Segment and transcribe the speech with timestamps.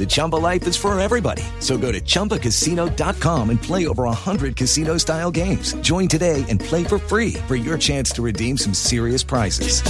[0.00, 1.42] The Chumba life is for everybody.
[1.58, 5.74] So go to ChumbaCasino.com and play over 100 casino-style games.
[5.82, 9.82] Join today and play for free for your chance to redeem some serious prizes.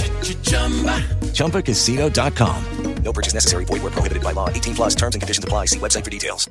[1.31, 3.03] ChumbaCasino.com.
[3.03, 3.63] No purchase necessary.
[3.63, 4.49] Void were prohibited by law.
[4.49, 5.67] 18 plus terms and conditions apply.
[5.67, 6.49] See website for details.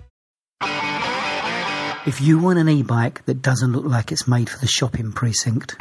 [2.07, 5.77] If you want an e-bike that doesn't look like it's made for the shopping precinct,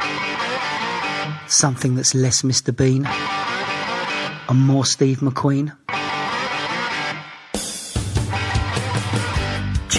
[1.48, 2.76] something that's less Mr.
[2.76, 3.06] Bean
[4.50, 5.74] and more Steve McQueen,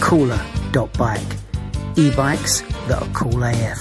[0.00, 1.20] Cooler.bike.
[1.96, 3.78] E-bikes that are cool AF.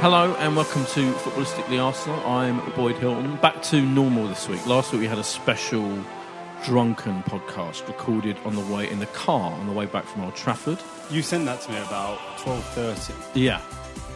[0.00, 2.18] Hello and welcome to Footballistically Arsenal.
[2.26, 3.36] I'm Boyd Hilton.
[3.36, 4.64] Back to normal this week.
[4.66, 6.04] Last week we had a special
[6.64, 10.34] drunken podcast recorded on the way in the car on the way back from Old
[10.34, 10.78] Trafford.
[11.10, 13.60] You sent that to me about twelve thirty, Yeah.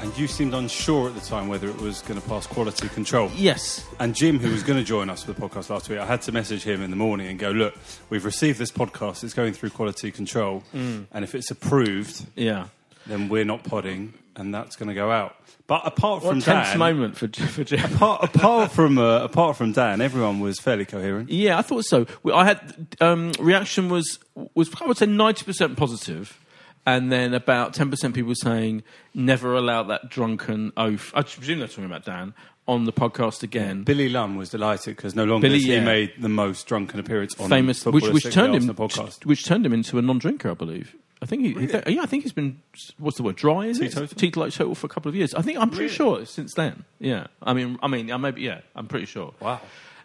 [0.02, 3.30] and you seemed unsure at the time whether it was going to pass quality control.
[3.34, 3.86] Yes.
[3.98, 6.20] And Jim, who was going to join us for the podcast last week, I had
[6.22, 7.74] to message him in the morning and go, "Look,
[8.10, 9.24] we've received this podcast.
[9.24, 11.06] It's going through quality control, Mm.
[11.12, 12.66] and if it's approved, Yeah.
[13.06, 15.34] then we're not podding, and that's going to go out."
[15.66, 17.82] But apart What from tense Dan, moment for for Jim.
[17.94, 21.30] apart, apart from uh, apart from Dan, everyone was fairly coherent.
[21.30, 22.04] Yeah, I thought so.
[22.34, 24.18] I had um, reaction was
[24.54, 26.38] was I would say ninety percent positive,
[26.86, 28.82] and then about ten percent people saying
[29.14, 31.12] never allow that drunken oath.
[31.14, 32.34] I presume they're talking about Dan
[32.68, 33.82] on the podcast again.
[33.82, 35.84] Billy Lum was delighted because no longer Billy, he yeah.
[35.84, 39.26] made the most drunken appearance on famous, which, which turned him, podcast.
[39.26, 40.94] which turned him into a non-drinker, I believe.
[41.20, 42.60] I think he, he- yeah, I think he's been
[42.98, 44.04] what's the word dry is Teetotal?
[44.04, 45.34] it teetotal like total for a couple of years.
[45.34, 46.84] I think I'm pretty sure since then.
[46.98, 49.32] Yeah, I mean, I mean, I maybe yeah, I'm pretty sure.
[49.40, 49.60] Wow.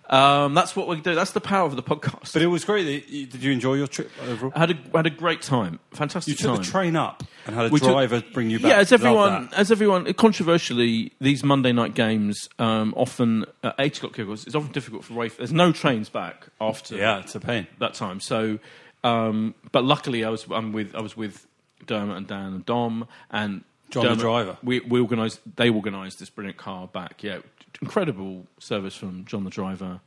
[0.10, 1.16] Um, that's what we do.
[1.16, 2.32] That's the power of the podcast.
[2.34, 2.84] But it was great.
[2.84, 4.54] That you, did you enjoy your trip overall?
[4.56, 6.64] I had a, had a great time, fantastic You took time.
[6.64, 8.70] the train up and had a We took- driver bring you back.
[8.72, 14.14] Yeah, as everyone, as everyone, controversially, these Monday night games um, often at eight o'clock
[14.14, 14.46] kickoffs.
[14.48, 15.38] It's often difficult for Rafe.
[15.38, 17.68] There's no trains back after Yeah, it's a pain.
[17.80, 18.20] that time.
[18.22, 18.60] So,
[19.04, 21.46] um, but luckily, I was I'm with I was with
[21.86, 24.58] Dermot and Dan and Dom and John the driver.
[24.64, 25.40] We we organised.
[25.58, 27.24] They organised this brilliant car back.
[27.24, 27.40] Yeah,
[27.82, 30.02] incredible service from John the driver,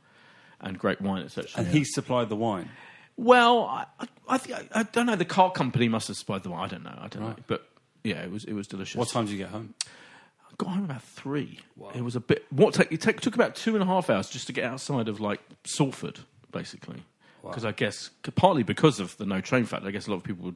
[0.59, 1.49] and great wine, etc.
[1.55, 2.69] And he supplied the wine.
[3.17, 5.15] Well, I, I, I, think, I don't know.
[5.15, 6.63] The car company must have supplied the wine.
[6.63, 6.99] I don't know.
[6.99, 7.35] I don't know.
[7.47, 7.67] But
[8.03, 8.95] yeah, it was it was delicious.
[8.95, 9.73] What time did you get home?
[9.85, 11.59] I got home about three.
[11.95, 12.45] It was a bit.
[12.49, 15.07] What take, it take, took about two and a half hours just to get outside
[15.07, 16.19] of like Salford,
[16.51, 17.03] basically.
[17.43, 20.23] Because I guess partly because of the no train factor, I guess a lot of
[20.23, 20.55] people were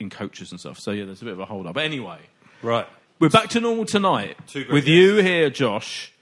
[0.00, 0.78] in coaches and stuff.
[0.80, 1.74] So yeah, there's a bit of a hold up.
[1.74, 2.18] But anyway,
[2.62, 2.88] Right.
[3.20, 4.36] we're back to normal tonight
[4.70, 6.12] with you here, Josh,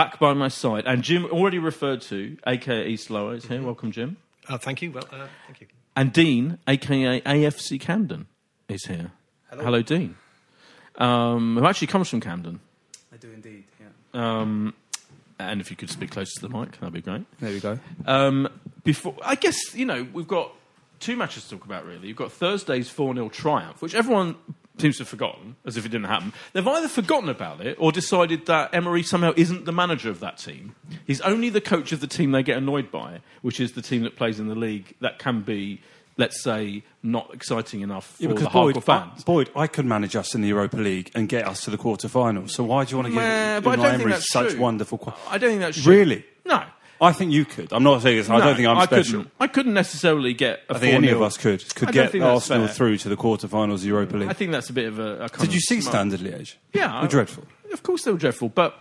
[0.00, 3.60] back by my side, and Jim already referred to, aka East Lower, is here.
[3.60, 4.16] Welcome, Jim.
[4.48, 4.92] Oh, thank you.
[4.92, 5.66] Well, uh, thank you.
[5.94, 8.26] And Dean, aka AFC Camden,
[8.66, 9.12] is here.
[9.50, 10.16] Hello, Dean.
[10.96, 12.60] Um, who actually comes from Camden.
[13.12, 13.64] I do indeed.
[13.78, 14.40] Yeah.
[14.40, 14.72] Um,
[15.38, 17.26] and if you could speak closer to the mic, that'd be great.
[17.38, 17.78] There we go.
[18.06, 18.48] Um,
[18.82, 20.50] before, I guess you know we've got
[21.00, 21.84] two matches to talk about.
[21.84, 24.36] Really, you've got Thursday's four 0 triumph, which everyone
[24.80, 26.32] seems to have forgotten, as if it didn't happen.
[26.52, 30.38] They've either forgotten about it or decided that Emery somehow isn't the manager of that
[30.38, 30.74] team.
[31.06, 34.02] He's only the coach of the team they get annoyed by, which is the team
[34.02, 35.80] that plays in the league that can be,
[36.16, 39.20] let's say, not exciting enough for Yeah, because the Boyd, hardcore fans.
[39.20, 41.78] I, Boyd, I could manage us in the Europa League and get us to the
[41.78, 42.50] quarterfinals.
[42.50, 44.60] So why do you want to give Nah, Unai Emery such true.
[44.60, 44.98] wonderful?
[44.98, 45.92] Qu- I don't think that's true.
[45.94, 46.24] really?
[46.44, 46.62] No.
[47.00, 47.72] I think you could.
[47.72, 48.28] I'm not saying this.
[48.28, 49.20] I don't think I'm I special.
[49.20, 50.60] Couldn't, I couldn't necessarily get.
[50.68, 52.74] A I think any of us could could get Arsenal fair.
[52.74, 54.28] through to the quarterfinals of Europa League.
[54.28, 55.24] I think that's a bit of a.
[55.24, 56.56] a Did you see smart- Standard Liège?
[56.74, 57.44] Yeah, They're I- dreadful.
[57.72, 58.74] Of course, they were dreadful, but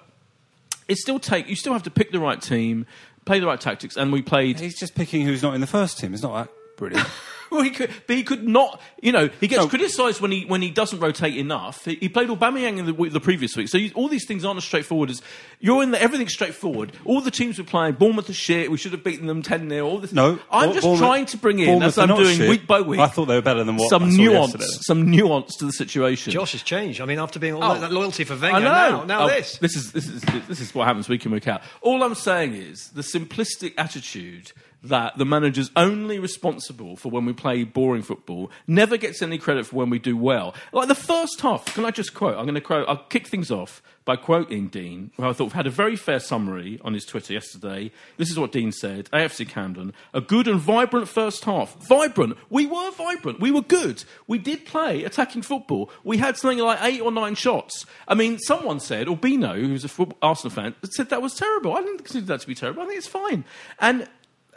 [0.88, 1.48] it still take.
[1.48, 2.86] You still have to pick the right team,
[3.25, 4.60] play the right tactics, and we played.
[4.60, 6.13] He's just picking who's not in the first team.
[6.13, 7.08] It's not that brilliant.
[7.52, 8.80] Well, he could, but he could not.
[9.02, 9.68] You know, he gets No.
[9.68, 11.84] criticised when he when he doesn't rotate enough.
[11.84, 14.46] He, he played Aubameyang in the, week- the previous week, so you, all these things
[14.46, 15.24] aren't as straightforward as
[15.60, 15.90] you're in.
[15.90, 16.92] The, everything's straightforward.
[17.06, 18.70] All the teams we're playing, Bournemouth are shit.
[18.70, 20.14] We should have beaten them ten 0 All this.
[20.14, 22.50] no, I'm just Bournemouth- trying to bring in, as I'm doing shit.
[22.52, 23.00] week by week.
[23.00, 24.78] I thought they were better than what some I saw nuance, yesterday.
[24.81, 26.31] some nuance to the situation.
[26.31, 27.02] Josh has changed.
[27.02, 27.80] I mean, after being all Oh.
[27.80, 28.98] that loyalty for Wenger, I know.
[29.00, 29.58] now, now Oh, this.
[29.58, 31.64] This is this is this is what happens week in week out.
[31.81, 34.52] All I'm saying is the simplistic attitude
[34.84, 39.66] that the manager's only responsible for when we play boring football never gets any credit
[39.66, 40.54] for when we do well.
[40.72, 41.66] Like the first half.
[41.74, 42.38] Can I just quote?
[42.38, 42.88] I'm going to quote.
[42.88, 46.80] I'll kick things off by quoting Dean, who I thought had a very fair summary
[46.84, 47.92] on his Twitter yesterday.
[48.18, 51.76] This is what Dean said: AFC Camden, a good and vibrant first half.
[51.76, 52.38] Vibrant.
[52.50, 53.40] We were vibrant.
[53.40, 54.04] We were good.
[54.28, 55.92] We did play attacking football.
[56.04, 57.86] We had something like eight or nine shots.
[58.08, 61.76] I mean, someone said, Albino, who's a Arsenal fan, said that was terrible.
[61.76, 62.81] I didn't consider that to be terrible.
[62.84, 63.46] I think it's fine.
[63.80, 64.08] And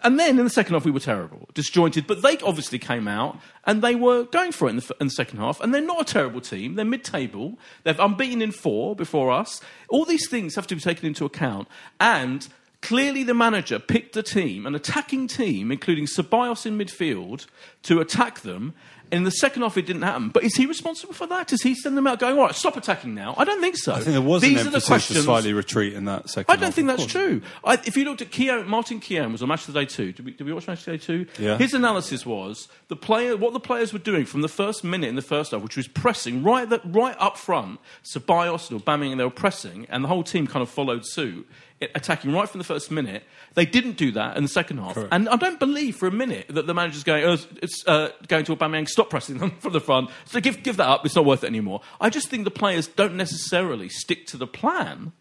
[0.04, 2.06] and then in the second half, we were terrible, disjointed.
[2.06, 5.12] But they obviously came out and they were going for it in the, in the
[5.12, 5.60] second half.
[5.60, 6.74] And they're not a terrible team.
[6.74, 7.58] They're mid table.
[7.84, 9.60] They've unbeaten in four before us.
[9.88, 11.68] All these things have to be taken into account.
[12.00, 12.46] And
[12.80, 17.46] clearly, the manager picked a team, an attacking team, including Ceballos in midfield,
[17.84, 18.74] to attack them.
[19.12, 20.30] In the second half, it didn't happen.
[20.30, 21.46] But is he responsible for that?
[21.46, 23.34] Does he send them out going, all right, stop attacking now?
[23.36, 23.92] I don't think so.
[23.92, 26.50] I think there was These an are the emphasis to slightly retreat in that second.
[26.50, 27.12] I don't half, think that's course.
[27.12, 27.42] true.
[27.62, 30.12] I, if you looked at Keown, Martin Keown was on Match of the Day 2.
[30.12, 31.26] Did we, did we watch Match of the Day 2?
[31.38, 31.58] Yeah.
[31.58, 35.14] His analysis was the player, what the players were doing from the first minute in
[35.14, 37.80] the first half, which was pressing right, that, right up front.
[38.02, 41.46] Ceballos and Aubameyang, they were pressing, and the whole team kind of followed suit,
[41.94, 43.24] attacking right from the first minute.
[43.54, 44.94] They didn't do that in the second half.
[44.94, 45.08] Correct.
[45.12, 48.44] And I don't believe for a minute that the manager's going, oh, it's uh, going
[48.46, 50.10] to Aubameyang, stop pressing them from the front.
[50.26, 51.80] So give, give that up, it's not worth it anymore.
[52.00, 55.12] I just think the players don't necessarily stick to the plan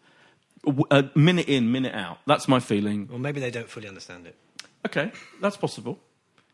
[0.90, 2.18] uh, minute in, minute out.
[2.26, 3.08] That's my feeling.
[3.08, 4.36] Well, maybe they don't fully understand it.
[4.86, 5.98] Okay, that's possible.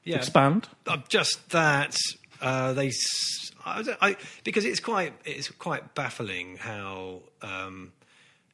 [0.04, 0.16] Yeah.
[0.16, 0.68] Expand.
[0.86, 1.96] Uh, just that
[2.40, 7.92] uh, they, s- I, I- because it's quite it's quite baffling how um,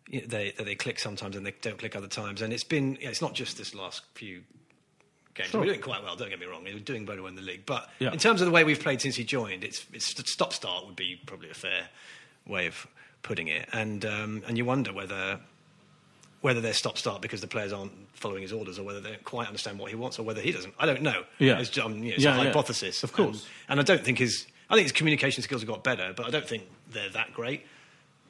[0.09, 2.65] you know, they that they click sometimes and they don't click other times, and it's
[2.65, 4.43] been it's not just this last few
[5.35, 5.51] games.
[5.51, 5.61] Sure.
[5.61, 6.15] We're doing quite well.
[6.17, 6.65] Don't get me wrong.
[6.65, 8.12] We're doing better in the league, but Yeah.
[8.12, 10.97] in terms of the way we've played since he joined, it's it's stop start would
[10.97, 11.89] be probably a fair
[12.47, 12.87] way of
[13.23, 15.41] putting it, and um, and you wonder whether
[16.43, 19.25] whether they're stop start because the players aren't following his orders, or whether they don't
[19.25, 20.75] quite understand what he wants, or whether he doesn't.
[20.79, 21.25] I don't know.
[21.39, 21.59] Yeah.
[21.59, 22.45] it's, um, you know, it's Yeah, a yeah.
[22.45, 23.47] hypothesis, Of course.
[23.69, 26.27] And, and I don't think his I think his communication skills have got better, but
[26.27, 27.65] I don't think they're that great.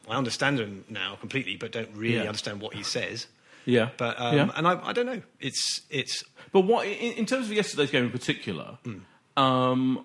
[0.08, 2.22] I understand him now completely, but don't really Yeah.
[2.22, 3.26] understand what he says.
[3.64, 3.90] Yeah.
[3.96, 4.50] But um, Yeah.
[4.56, 5.22] and I, I don't know.
[5.40, 6.22] It's it's
[6.52, 8.98] But what, in, in terms of yesterday's game in particular, Hmm.
[9.42, 10.04] um,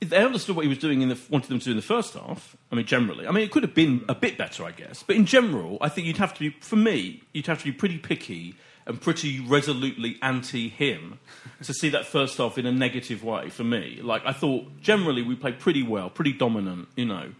[0.00, 2.14] they understood what he was doing in the wanted them to do in the first
[2.14, 2.56] half.
[2.72, 5.02] I mean, generally, I mean, it could have been a bit better, I guess.
[5.02, 7.72] But in general, I think you'd have to be, for me, you'd have to be
[7.72, 8.54] pretty picky
[8.86, 11.18] and pretty resolutely anti him
[11.62, 13.50] to see that first half in a negative way.
[13.50, 17.32] For me, like I thought, generally we played pretty well, pretty dominant, you know.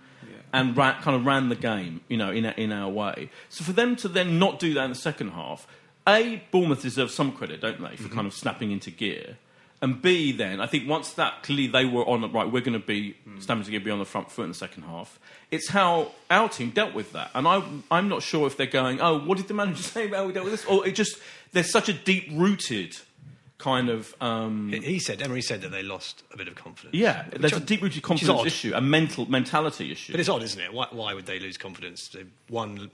[0.52, 3.30] And ran, kind of ran the game, you know, in, a, in our way.
[3.48, 5.66] So for them to then not do that in the second half,
[6.08, 8.14] A, Bournemouth deserve some credit, don't they, for mm-hmm.
[8.14, 9.36] kind of snapping into gear.
[9.82, 12.86] And B, then, I think once that clearly they were on, right, we're going to
[12.86, 13.42] be mm.
[13.42, 15.18] snapping into gear, be on the front foot in the second half.
[15.50, 17.30] It's how our team dealt with that.
[17.34, 20.16] And I, I'm not sure if they're going, oh, what did the manager say about
[20.18, 20.66] how we dealt with this?
[20.66, 21.16] Or it just,
[21.52, 22.98] there's such a deep rooted
[23.60, 24.14] kind of.
[24.20, 26.94] Um, he said Emery said that they lost a bit of confidence.
[26.94, 30.12] yeah, Which there's I- a deep rooted which is confidence issue, a mental mentality issue.
[30.12, 30.72] But it's odd, isn't it?
[30.72, 32.08] Why, why would they lose confidence?
[32.08, 32.90] They won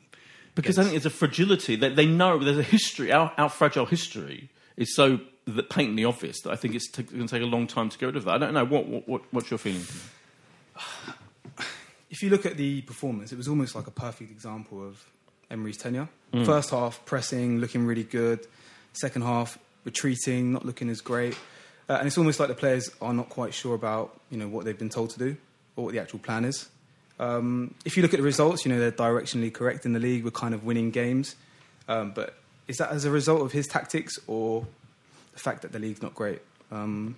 [0.54, 3.12] Because I think there's a fragility that they know there's a history.
[3.12, 7.26] Our, our fragile history is so that patently obvious that I think it's t- going
[7.26, 8.34] to take a long time to get rid of that.
[8.34, 9.84] I don't know what, what, what what's your feeling.
[12.10, 15.04] if you look at the performance, it was almost like a perfect example of
[15.50, 16.08] Emery's tenure.
[16.32, 16.44] Mm.
[16.44, 18.46] First half, pressing, looking really good.
[18.92, 21.38] Second half, retreating, not looking as great.
[21.88, 24.66] Uh, and it's almost like the players are not quite sure about you know what
[24.66, 25.36] they've been told to do
[25.76, 26.68] or what the actual plan is.
[27.18, 30.24] Um, if you look at the results, you know they're directionally correct in the league.
[30.24, 31.36] We're kind of winning games,
[31.88, 32.34] um, but
[32.68, 34.66] is that as a result of his tactics or
[35.32, 36.42] the fact that the league's not great?
[36.70, 37.16] Um,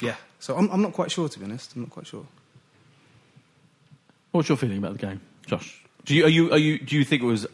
[0.00, 1.74] yeah, so I'm, I'm not quite sure to be honest.
[1.76, 2.26] I'm not quite sure.
[4.32, 5.82] What's your feeling about the game, Josh?
[6.04, 7.46] Do you are you are you do you think it was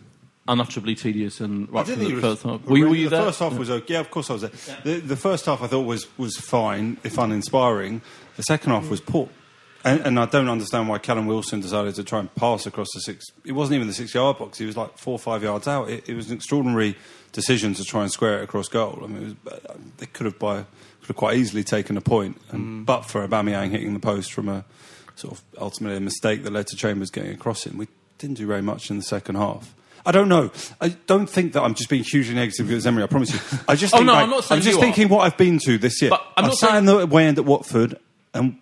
[0.47, 2.65] unutterably tedious and right I from didn't the think was first half?
[2.67, 3.25] Were you, were you the there?
[3.25, 3.95] first half was okay.
[3.95, 4.51] Yeah, of course I was there.
[4.85, 8.03] The, the first half I thought was, was fine, if uninspiring.
[8.37, 9.29] The second half was poor.
[9.87, 13.01] And, and I don't understand why Callum Wilson decided to try and pass across the
[13.01, 13.27] six.
[13.45, 14.57] It wasn't even the six yard box.
[14.57, 15.91] He was like four or five yards out.
[15.91, 16.97] It, it was an extraordinary
[17.33, 19.01] decision to try and square it across goal.
[19.03, 20.65] I mean, it was, uh, they could have by
[21.01, 24.49] could have quite easily taken a point, and, but for Aubameyang hitting the post from
[24.49, 24.65] a
[25.17, 28.47] sort of ultimately a mistake that led to Chambers getting across him, we didn't do
[28.47, 29.75] very much in the second half.
[30.07, 30.51] I don't know.
[30.81, 33.05] I don't think that I'm just being hugely negative because Emery.
[33.05, 33.59] I promise you.
[33.67, 35.59] I just Oh, think no, like- I'm not saying just you thinking what I've been
[35.61, 36.11] to this year.
[36.11, 37.99] But I'm I not sat saying- in the way end at Watford,
[38.35, 38.59] and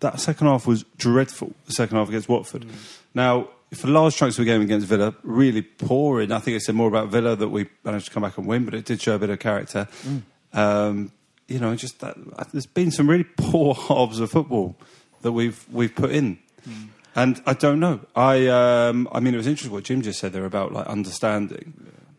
[0.00, 1.52] that second half was dreadful.
[1.66, 2.62] The second half against Watford.
[2.66, 2.98] Mm.
[3.14, 6.20] Now, for large chunks of the game against Villa, really poor.
[6.20, 8.46] And I think it said more about Villa that we managed to come back and
[8.46, 9.88] win, but it did show a bit of character.
[10.06, 10.22] Mm.
[10.56, 11.12] Um,
[11.48, 12.16] you know, just that,
[12.52, 14.76] there's been some really poor halves of football
[15.22, 16.38] that we've we've put in.
[16.68, 16.88] Mm.
[17.16, 18.00] And I don't know.
[18.16, 21.74] I um, I mean, it was interesting what Jim just said there about like understanding.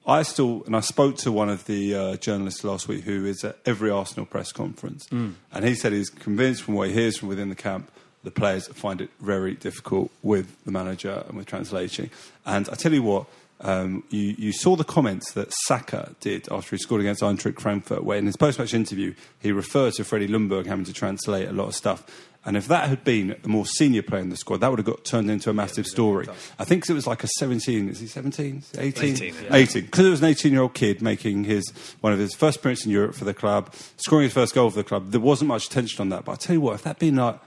[0.07, 3.43] I still, and I spoke to one of the uh, journalists last week who is
[3.43, 5.33] at every Arsenal press conference, Mm.
[5.51, 7.91] and he said he's convinced from what he hears from within the camp,
[8.23, 12.11] the players find it very difficult with the manager and with translating.
[12.45, 13.25] And I tell you what,
[13.61, 18.03] um, you, you saw the comments that Saka did after he scored against Eintracht Frankfurt,
[18.03, 21.67] where in his post-match interview he referred to Freddie Ljungberg having to translate a lot
[21.69, 22.03] of stuff.
[22.45, 24.85] And if that had been a more senior player in the squad, that would have
[24.85, 26.27] got turned into a massive story.
[26.59, 28.63] I think it was like a 17, is he 17?
[28.77, 29.13] 18?
[29.13, 29.55] 18, yeah.
[29.55, 29.85] 18.
[29.85, 31.67] Because it was an 18 year old kid making his
[32.01, 34.77] one of his first appearances in Europe for the club, scoring his first goal for
[34.77, 35.11] the club.
[35.11, 36.25] There wasn't much attention on that.
[36.25, 37.39] But I tell you what, if that had been like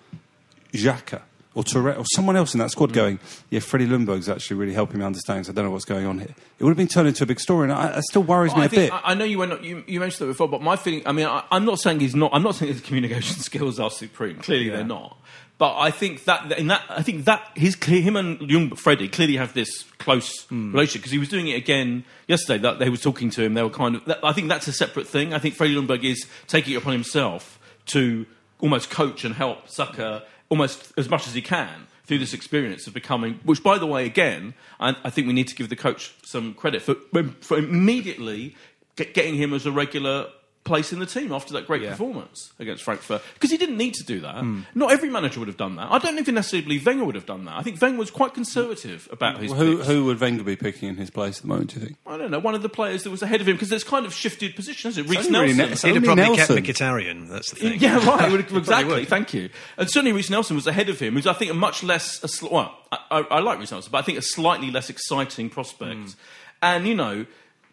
[0.72, 1.22] Xhaka
[1.54, 2.72] or Tourette or someone else in that Mm.
[2.72, 3.18] squad going,
[3.50, 6.18] yeah, Freddie Ljungberg's actually really helping me understand So I don't know what's going on
[6.18, 6.34] here.
[6.58, 8.58] It would have been turned into a big story, and I, it still worries Well,
[8.58, 9.00] me I a think- bit.
[9.04, 9.64] I, I know you went.
[9.64, 11.02] You, you mentioned that before, but my feeling.
[11.06, 12.30] I mean, I, I'm not saying he's not.
[12.34, 14.36] I'm not saying his communication skills are supreme.
[14.36, 15.16] Clearly, they're not.
[15.56, 19.08] But I think that in that, I think that his clear- him and young Freddie
[19.08, 20.70] clearly have this close Hmm.
[20.70, 22.58] relationship because he was doing it again yesterday.
[22.62, 23.54] That they were talking to him.
[23.54, 24.04] They were kind of.
[24.04, 25.34] That, I think that's a separate thing.
[25.34, 28.26] I think Freddie Lundberg is taking it upon himself to
[28.60, 32.94] almost coach and help Saka almost as much as he can through this experience of
[32.94, 33.40] becoming.
[33.44, 36.54] Which, by the way, again, I, I think we need to give the coach some
[36.54, 36.94] credit for,
[37.40, 38.56] for immediately
[38.96, 40.28] get, getting him as a regular
[40.68, 44.04] place in the team after that great performance against Frankfurt because he didn't need to
[44.04, 44.36] do that.
[44.36, 44.60] Hmm.
[44.74, 45.90] Not every manager would have done that.
[45.90, 47.56] I don't even necessarily believe Wenger would have done that.
[47.56, 49.50] I think Wenger was quite conservative about his.
[49.50, 49.88] Well, who, picks.
[49.88, 51.98] who would Wenger be picking in his place at the moment, do you think?
[52.06, 52.38] I don't know.
[52.38, 54.90] One of the players that was ahead of him because it's kind of shifted position,
[54.90, 55.10] hasn't it?
[55.10, 55.88] Reece only really Nelson.
[55.90, 56.62] Ne- He'd have only probably Nelson.
[56.62, 57.28] kept Mkhitaryan.
[57.28, 57.80] That's the thing.
[57.80, 58.30] Yeah, right.
[58.30, 58.94] would- exactly.
[59.00, 59.08] would.
[59.08, 59.48] Thank you.
[59.76, 61.14] And certainly, Reece Nelson was ahead of him.
[61.14, 62.22] Who's I think a much less.
[62.22, 64.90] A sl- well, I, I, I like Reece Nelson, but I think a slightly less
[64.90, 65.94] exciting prospect.
[65.94, 66.06] Hmm.
[66.60, 67.26] And you know,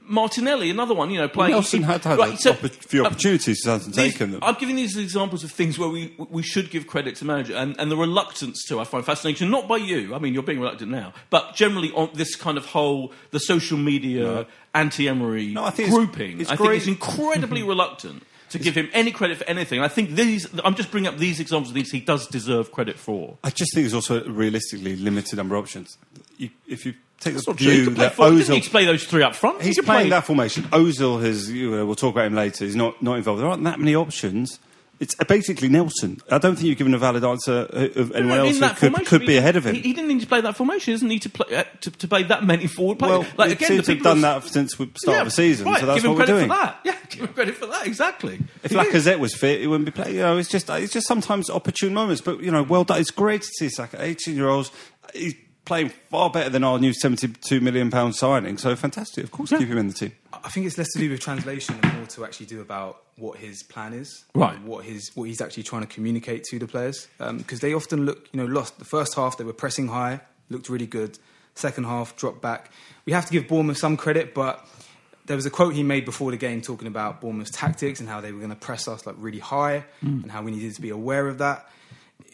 [0.08, 1.10] Martinelli, another one.
[1.12, 1.52] You know, playing.
[1.54, 4.40] Nelson had had right, a so- oppo- few uh, opportunities, he hasn't these- taken them.
[4.44, 7.76] I'm giving these examples of things where we we should give credit to manager and,
[7.80, 9.50] and the reluctance to I find fascinating.
[9.50, 12.66] Not by you, I mean you're being reluctant now, but generally on this kind of
[12.68, 16.80] whole the social media anti-Emery No, I think it's- it's I think great.
[16.80, 19.80] he's incredibly reluctant to give him any credit for anything.
[19.82, 20.48] I think these.
[20.64, 23.38] I'm just bringing up these examples of things he does deserve credit for.
[23.44, 25.98] I just think there's also a realistically limited number of options.
[26.38, 27.54] You, if you take That's the.
[27.54, 29.62] He view that four- he Ozil, need to play those three up front.
[29.62, 30.64] He he's playing play- that formation.
[30.66, 32.66] Ozil has, you know, we'll talk about him later.
[32.66, 33.42] He's not, not involved.
[33.42, 34.60] There aren't that many options.
[34.98, 36.22] It's basically Nelson.
[36.32, 38.78] I don't think you've given a valid answer of anyone No, no, else who could,
[38.78, 39.76] formation, could he be ahead of him.
[39.76, 40.92] He, he didn't need to play that formation.
[40.92, 43.20] He doesn't need to play uh, to, to play that many forward players.
[43.26, 45.32] well, like, it again, seems the have done that since the start Yeah, of the
[45.32, 46.50] season, right, so that's give him what we're credit doing.
[46.50, 46.80] for that.
[46.86, 47.86] Yeah, give him credit for that.
[47.86, 48.40] Exactly.
[48.64, 48.78] If He.
[48.78, 50.16] Lacazette was fit, he wouldn't be playing.
[50.16, 52.22] You know, it's just it's just sometimes opportune moments.
[52.22, 53.02] But you know, well done.
[53.02, 54.72] It's great to see Saka, eighteen year olds.
[55.14, 58.58] He's playing far better than our new seventy-two million pound signing.
[58.58, 59.24] So fantastic.
[59.24, 60.14] Of course, keep him in the team.
[60.32, 63.38] I think it's less to do with translation and more to actually do about what
[63.38, 64.62] his plan is, Right.
[64.62, 68.06] What his what he's actually trying to communicate to the players, um, because they often
[68.06, 68.80] look, you know, lost.
[68.80, 71.18] The first half they were pressing high, looked really good.
[71.56, 72.70] Second half dropped back.
[73.06, 74.68] We have to give Bournemouth some credit, but
[75.26, 78.22] there was a quote he made before the game talking about Bournemouth's tactics and how
[78.22, 80.22] they were going to press us like really high mm.
[80.22, 81.68] and how we needed to be aware of that.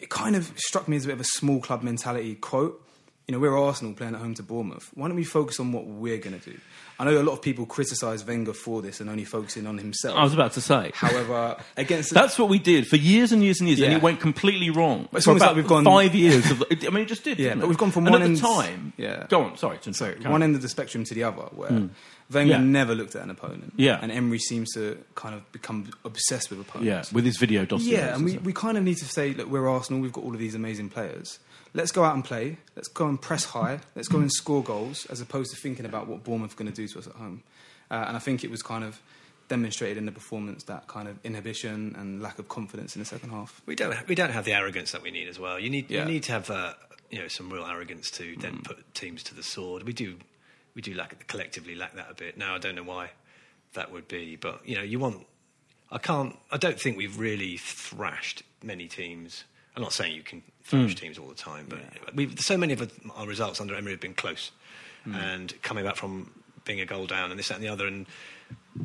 [0.00, 2.84] It kind of struck me as a bit of a small club mentality quote.
[3.26, 4.90] You know, we're Arsenal playing at home to Bournemouth.
[4.94, 6.58] Why don't we focus on what we're going to do?
[7.02, 10.16] I know a lot of people criticise Wenger for this and only focusing on himself.
[10.16, 10.92] I was about to say.
[10.94, 14.20] However, against That's what we did for years and years and years, and it went
[14.20, 15.08] completely wrong.
[15.12, 16.48] It's for almost about like we've gone- five years.
[16.48, 17.40] Of, I mean, it just did.
[17.40, 17.66] Yeah, but it?
[17.66, 18.92] we've gone from and one at end- the time.
[18.96, 19.26] Yeah.
[19.28, 19.56] Go on.
[19.56, 20.28] Sorry, to so interrupt.
[20.28, 21.86] one end of the spectrum to the other, where hmm.
[22.30, 22.58] Wenger Yeah.
[22.60, 23.72] never looked at an opponent.
[23.76, 23.98] Yeah.
[24.00, 27.10] and Emery seems to kind of become obsessed with opponents.
[27.10, 27.90] Yeah, with his video dossiers.
[27.90, 30.32] Yeah, and we, we kind of need to say, look, we're Arsenal, we've got all
[30.32, 31.40] of these amazing players.
[31.74, 32.58] Let's go out and play.
[32.76, 33.80] Let's go and press high.
[33.96, 36.76] Let's go and score goals, as opposed to thinking about what Bournemouth are going to
[36.76, 37.42] do to us at home.
[37.90, 39.00] Uh, and I think it was kind of
[39.48, 43.30] demonstrated in the performance that kind of inhibition and lack of confidence in the second
[43.30, 43.60] half.
[43.66, 45.58] We don't we don't have the arrogance that we need as well.
[45.58, 46.00] You need Yeah.
[46.06, 46.74] you need to have uh,
[47.10, 49.82] you know some real arrogance to then put teams to the sword.
[49.82, 50.16] We do
[50.74, 52.38] we do lack collectively lack that a bit.
[52.38, 53.10] Now I don't know why
[53.74, 55.26] that would be, but you know you want.
[55.90, 56.34] I can't.
[56.50, 59.44] I don't think we've really thrashed many teams.
[59.76, 62.90] I'm not saying you can thrash teams all the time, but we've so many of
[63.14, 64.50] our results under Emery have been close,
[65.04, 66.30] and coming back from
[66.64, 68.06] being a goal down and this that, and the other, and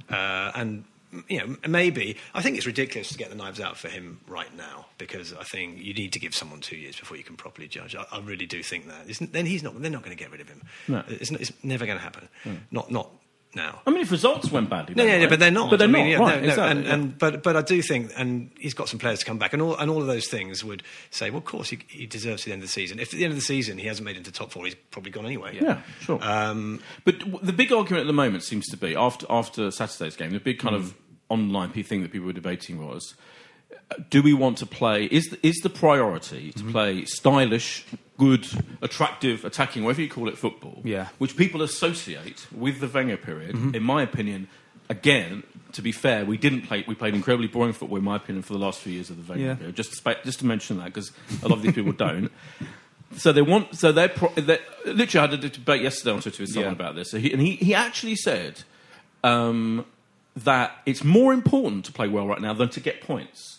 [0.09, 0.83] uh, and
[1.29, 4.53] you know maybe I think it's ridiculous to get the knives out for him right
[4.55, 7.67] now because I think you need to give someone two years before you can properly
[7.67, 7.95] judge.
[7.95, 9.07] I, I really do think that.
[9.07, 9.79] It's, then he's not.
[9.81, 10.61] They're not going to get rid of him.
[10.87, 11.03] No.
[11.07, 12.29] It's, it's never going to happen.
[12.71, 13.11] Not not
[13.57, 13.81] now.
[13.85, 15.69] I mean, if results went badly, No, yeah, yeah, but they're not.
[15.69, 16.09] But they're I mean, not.
[16.09, 18.87] yeah, right, no, no, exactly, and, and but but I do think, and he's got
[18.87, 21.39] some players to come back, and all and all of those things would say, well,
[21.39, 22.99] of course, he, he deserves to the end of the season.
[22.99, 24.75] If at the end of the season he hasn't made it into top four, he's
[24.91, 25.57] probably gone anyway.
[25.59, 26.19] Yeah, sure.
[26.23, 30.31] Um, but the big argument at the moment seems to be after after Saturday's game,
[30.31, 30.93] the big kind of
[31.29, 33.15] online thing that people were debating was:
[34.09, 35.05] Do we want to play?
[35.05, 37.85] Is the, is the priority to play stylish,
[38.17, 38.45] good,
[38.81, 40.81] attractive, attacking, whatever you call it, football?
[40.83, 41.07] Yeah.
[41.17, 43.55] Which people associate with the Wenger period.
[43.75, 44.47] In my opinion,
[44.89, 45.43] again.
[45.73, 46.83] To be fair, we didn't play.
[46.87, 49.31] We played incredibly boring football, in my opinion, for the last few years of the
[49.31, 49.55] Wenger Yeah.
[49.55, 49.75] period.
[49.75, 51.11] Just to, spa- just to mention that, because
[51.43, 52.31] a lot of these people don't.
[53.15, 53.73] So they want.
[53.75, 54.09] So they're.
[54.09, 56.75] Pro, they literally I had a debate yesterday on Twitter with someone Yeah.
[56.75, 58.63] about this, so he, and he, he actually said
[59.23, 59.85] um,
[60.35, 63.56] that it's more important to play well right now than to get points.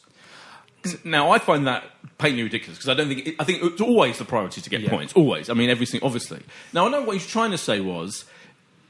[1.04, 1.85] Now I find that
[2.18, 4.80] painfully ridiculous because I don't think it, I think it's always the priority to get
[4.80, 4.90] Yeah.
[4.90, 5.12] points.
[5.14, 5.49] Always.
[5.50, 6.40] I mean, everything obviously.
[6.73, 8.25] Now I know what he's trying to say was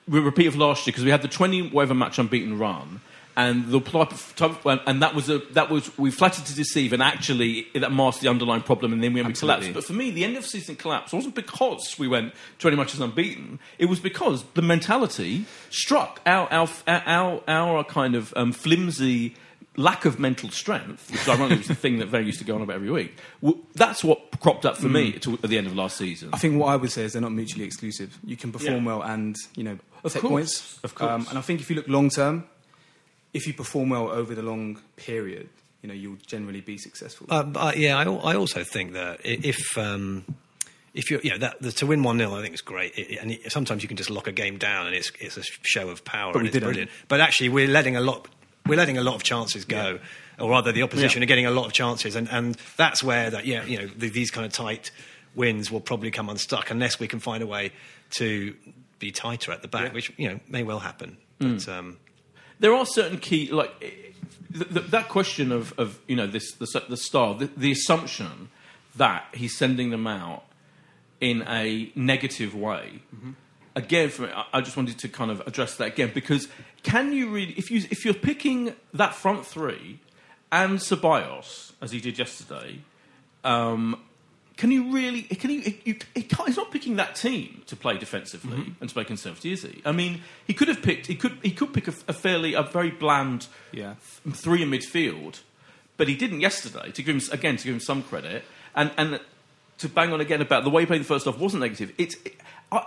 [0.09, 3.01] we repeat of last year because we had the twenty whatever match unbeaten run.
[3.37, 6.55] And the type of, type of- and that was a that was we flattered to
[6.57, 9.73] deceive, and actually that masked the underlying problem, and then we, we collapsed.
[9.75, 13.61] But for me, the end of season collapse wasn't because we went 20 matches unbeaten.
[13.79, 19.37] It was because the mentality struck our our our, our kind of um, flimsy
[19.79, 22.55] lack of mental strength, which ironically it was the thing that Wenger used to go
[22.57, 23.17] on about every week.
[23.43, 26.31] W- That's what cropped up for me to, at the end of last season.
[26.33, 28.19] I think what I would say is they're not mutually exclusive.
[28.25, 28.85] You can perform Yeah.
[28.97, 30.79] well and you know Of take course, points.
[30.85, 31.11] of course.
[31.11, 32.45] Um, and I think if you look long term,
[33.33, 35.49] if you perform well over the long period,
[35.83, 37.27] you know you'll generally be successful.
[37.31, 40.25] Uh, but, yeah, I, I also think that if um,
[40.95, 42.95] if you you know that the, to win one 0 I think is great.
[42.99, 45.37] It, it- and it, sometimes you can just lock a game down, and it's it's
[45.37, 46.67] a show of power, But and we it's didn't.
[46.69, 46.91] brilliant.
[47.07, 48.27] But actually, we're letting a lot
[48.69, 49.99] we're letting a lot of chances go,
[50.39, 51.25] or rather, the opposition Yeah.
[51.25, 54.09] are getting a lot of chances, and and that's where that yeah you know the,
[54.09, 54.91] these kind of tight
[55.35, 57.71] wins will probably come unstuck unless we can find a way
[58.11, 58.55] to
[58.99, 61.17] be tighter at the back, which you know may well happen.
[61.39, 61.99] But, um,
[62.59, 66.83] there are certain key like th- th- that question of, of you know this the,
[66.89, 68.49] the star the, the assumption
[68.97, 70.43] that he's sending them out
[71.21, 73.01] in a negative way
[73.79, 76.49] again me I, just wanted to kind of address that again because
[76.83, 80.01] can you really if you if you're picking that front three
[80.51, 82.81] and Ceballos as he did yesterday
[83.45, 84.01] um,
[84.57, 85.23] can you really?
[85.23, 85.73] Can you?
[85.85, 89.63] you can't, he's not picking that team to play defensively and to play conservative, is
[89.63, 89.81] he?
[89.85, 91.07] I mean, he could have picked.
[91.07, 91.39] He could.
[91.45, 93.95] He could pick a, a fairly, a very bland Yeah.
[94.25, 95.43] th- three in midfield,
[95.97, 96.91] but he didn't yesterday.
[96.91, 98.43] To give him again, to give him some credit,
[98.75, 99.21] and and
[99.79, 101.93] to bang on again about the way he played the first half wasn't negative.
[101.97, 102.17] It's.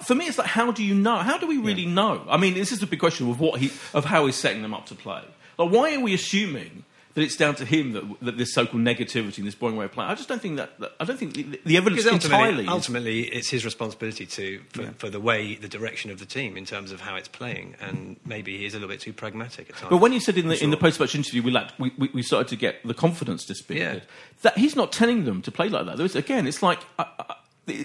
[0.03, 1.17] For me, it's like, how do you know?
[1.17, 2.23] How do we really know?
[2.29, 4.73] I mean, this is the big question of what he, of how he's setting them
[4.73, 5.23] up to play.
[5.57, 9.39] Like, why are we assuming that it's down to him that, that this so-called negativity
[9.39, 10.09] and this boring way of playing?
[10.09, 10.79] I just don't think that.
[10.79, 12.67] that I don't think the, the evidence Because ultimately, entirely.
[12.67, 16.65] ultimately, it's his responsibility to for, for the way, the direction of the team in
[16.65, 19.75] terms of how it's playing, and maybe he is a little bit too pragmatic at
[19.77, 19.89] times.
[19.89, 22.21] But when you said in the, in the post-match interview, we, lacked, we, we, we
[22.21, 24.03] started to get the confidence disputed.
[24.03, 24.09] Yeah.
[24.43, 25.97] That he's not telling them to play like that.
[25.97, 27.33] There is, again, it's like uh, uh,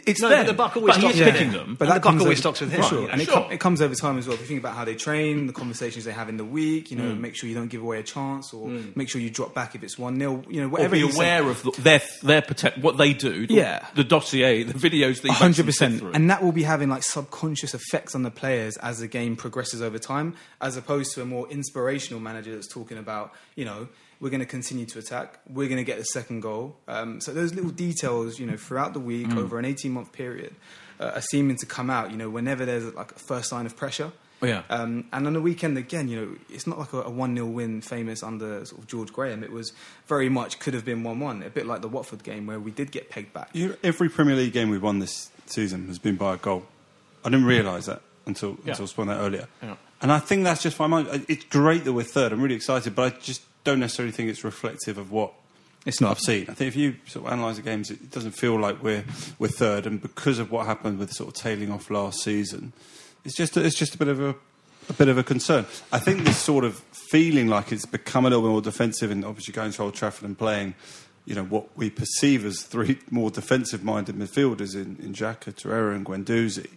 [0.07, 1.77] it's No, them, but the buck always but he is stops with picking them.
[1.79, 2.83] But And that the buck comes always over- stops with him.
[2.83, 3.01] For sure.
[3.03, 3.35] Right, and it, sure.
[3.43, 4.35] com- it comes over time as well.
[4.35, 6.97] If you think about how they train, the conversations they have in the week, you
[6.97, 7.21] know, Mm.
[7.21, 9.83] make sure you don't give away a chance or make sure you drop back if
[9.83, 12.43] it's 1 0, you know, or whatever be he said- aware of the, their their
[12.43, 13.47] poten- what they do.
[13.47, 13.87] the- Yeah.
[13.95, 15.17] the dossier, the videos.
[15.23, 16.03] That you One hundred percent.
[16.15, 19.83] and that will be having like subconscious effects on the players as the game progresses
[19.83, 23.89] over time, as opposed to a more inspirational manager that's talking about, you know,
[24.21, 26.77] we're going to continue to attack, we're going to get the second goal.
[26.89, 29.39] Um, so those little details, you know, throughout the week Mm.
[29.39, 30.55] over an eighteen-month period,
[31.01, 32.11] uh, are seeming to come out.
[32.11, 34.13] You know, whenever there's like a first sign of pressure.
[34.43, 34.65] Oh, yeah.
[34.69, 37.47] Um, and on the weekend again, you know, it's not like a, a one 0
[37.47, 39.43] win famous under sort of George Graham.
[39.43, 39.73] It was
[40.09, 42.71] very much could have been one one, a bit like the Watford game where we
[42.71, 43.49] did get pegged back.
[43.55, 46.65] You, every Premier League game we've won this season has been by a goal.
[47.25, 48.73] I didn't realise that until Yeah.
[48.73, 49.49] until I spun that earlier.
[49.63, 49.77] Yeah.
[50.03, 51.07] And I think that's just fine.
[51.29, 52.33] It's great that we're third.
[52.33, 55.33] I'm really excited, but I just don't necessarily think it's reflective of what
[55.85, 56.13] It's not.
[56.13, 56.47] I've seen.
[56.49, 59.05] I think if you sort of analyse the games, it doesn't feel like we're
[59.39, 62.73] we're third, and because of what happened with sort of tailing off last season,
[63.25, 64.35] it's just it's just a bit of a
[64.89, 65.67] a bit of a concern.
[65.93, 66.79] I think this sort of
[67.11, 70.25] feeling like it's become a little bit more defensive, and obviously going to Old Trafford
[70.25, 70.75] and playing
[71.27, 76.07] you know, what we perceive as three more defensive-minded midfielders in, in Xhaka, Torreira and
[76.07, 76.71] Guendouzi.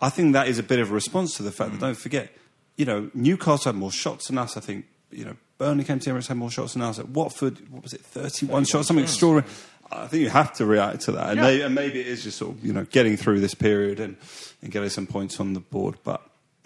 [0.00, 1.80] I think that is a bit of a response to the fact that mm.
[1.80, 2.30] don't forget,
[2.76, 4.56] you know, Newcastle had more shots than us.
[4.56, 6.98] I think, you know, Burnley came to Emirates had more shots than us.
[6.98, 9.50] At Watford, what was it, 31 shots, something extraordinary.
[9.90, 11.30] I think you have to react to that.
[11.30, 11.66] And, Yeah.
[11.66, 14.16] and maybe it is just sort of, you know, getting through this period and,
[14.62, 15.96] and getting some points on the board.
[16.04, 16.20] But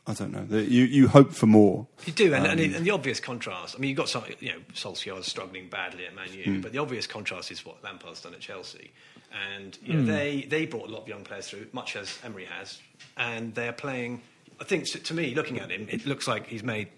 [0.09, 0.59] I don't know.
[0.59, 1.87] You, you hope for more.
[2.05, 3.77] You do, and, Um, and, and the obvious contrast.
[3.77, 6.61] I mean, you've got some, you know, Solskjaer's struggling badly at Man U, Hmm.
[6.61, 8.91] but the obvious contrast is what Lampard's done at Chelsea,
[9.55, 10.07] and you know, Hmm.
[10.07, 12.81] they they brought a lot of young players through, much as Emery has,
[13.17, 14.21] and they're playing.
[14.61, 16.89] I think to, to me, looking at him, it looks like he's made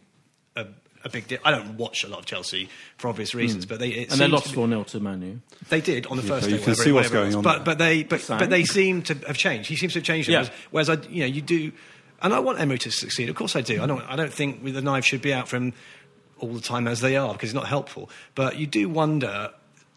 [0.57, 0.67] a,
[1.05, 1.39] a big deal.
[1.45, 4.13] I don't watch a lot of Chelsea for obvious reasons, but they it Hmm.
[4.13, 5.41] and they lost to be- four 0 to Man U.
[5.69, 6.63] They did on the You- first you day.
[6.63, 8.39] can whatever- see what's going on But but they but, Same.
[8.39, 9.69] but they seem to have changed.
[9.69, 10.29] He seems to have changed.
[10.29, 10.49] Yeah.
[10.71, 11.73] Whereas, whereas I you know you do,
[12.23, 13.29] and I want Emery to succeed.
[13.29, 13.83] Of course I do.
[13.83, 15.73] I don't I don't think the knives should be out for him
[16.39, 18.11] all the time as they are because it's not helpful.
[18.35, 19.51] But you do wonder.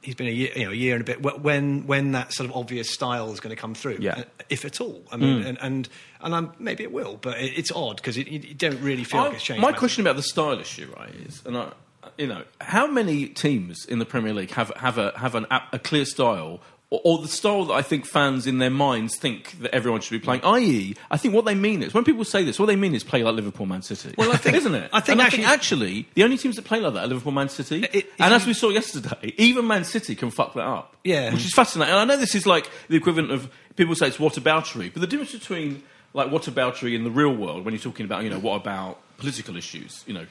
[0.07, 1.41] He's been a year, you know, a year and a bit.
[1.41, 4.19] When when that sort of obvious style is going to come through, Yeah.
[4.19, 5.03] uh, if at all.
[5.11, 5.89] I mean, and and,
[6.21, 9.21] and I'm, maybe it will, but it, it's odd because it, you, don't really feel
[9.23, 9.61] like it's changed.
[9.61, 9.79] my massively.
[9.79, 11.73] question about the style issue, right, is, and I,
[12.17, 15.77] you know, how many teams in the Premier League have have a have an, a
[15.77, 19.73] clear style, or, or the style that I think fans in their minds think that
[19.73, 20.41] everyone should be playing?
[20.43, 23.03] I.e., I think what they mean is when people say this, what they mean is
[23.03, 24.13] play like Liverpool, Man City.
[24.17, 24.89] Well, I think- isn't it?
[24.93, 27.31] I think actually- I think actually the only teams that play like that are Liverpool,
[27.33, 30.65] Man City, It- if and as we saw yesterday, even Man City can fuck that
[30.65, 30.95] up.
[31.03, 31.33] Yeah.
[31.33, 31.91] which is fascinating.
[31.93, 35.07] And I know this is like the equivalent of people say it's whataboutery, but the
[35.07, 38.55] difference between like whataboutery in the real world when you're talking about you know what
[38.55, 40.25] about political issues, you know,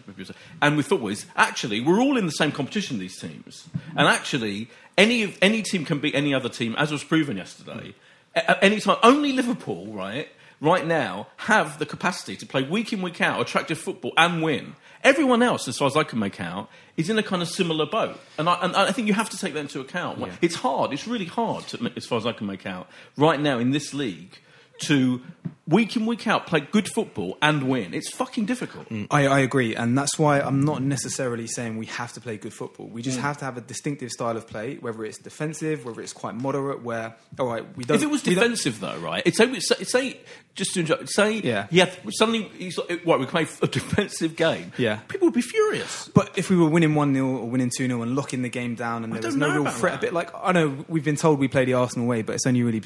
[0.63, 2.99] and with football is actually we're all in the same competition.
[2.99, 7.37] These teams, and actually any any team can beat any other team, as was proven
[7.37, 7.95] yesterday.
[8.35, 10.29] At any time, only Liverpool, right,
[10.61, 14.75] right now have the capacity to play week in week out attractive football and win.
[15.03, 17.87] Everyone else, as far as I can make out, is in a kind of similar
[17.87, 20.23] boat, and I, and I think you have to take that into account.
[20.43, 20.93] It's hard.
[20.93, 23.95] It's really hard, to, as far as I can make out, right now in this
[23.95, 24.39] league,
[24.81, 25.21] to
[25.69, 27.93] week in week out play good football and win.
[27.93, 28.87] It's fucking difficult.
[29.11, 32.55] I, I agree, and that's why I'm not necessarily saying we have to play good
[32.55, 32.87] football.
[32.87, 33.05] We Mm.
[33.05, 36.35] just have to have a distinctive style of play, whether it's defensive, whether it's quite
[36.37, 36.83] moderate.
[36.83, 37.97] Where all right, we don't.
[37.97, 39.23] If it was defensive, though, right?
[39.27, 40.21] It's say, say,
[40.55, 41.67] just to enjoy, say, Yeah.
[41.73, 44.73] had suddenly he's like, what we play a defensive game.
[44.79, 44.97] Yeah.
[45.09, 46.09] people would be furious.
[46.15, 48.77] But if we were winning 1 0 or winning 2 0 and locking the game
[48.77, 49.99] down and I there was no real threat, that.
[49.99, 52.47] a bit like, I know we've been told we play the Arsenal way, but it's
[52.47, 52.83] only really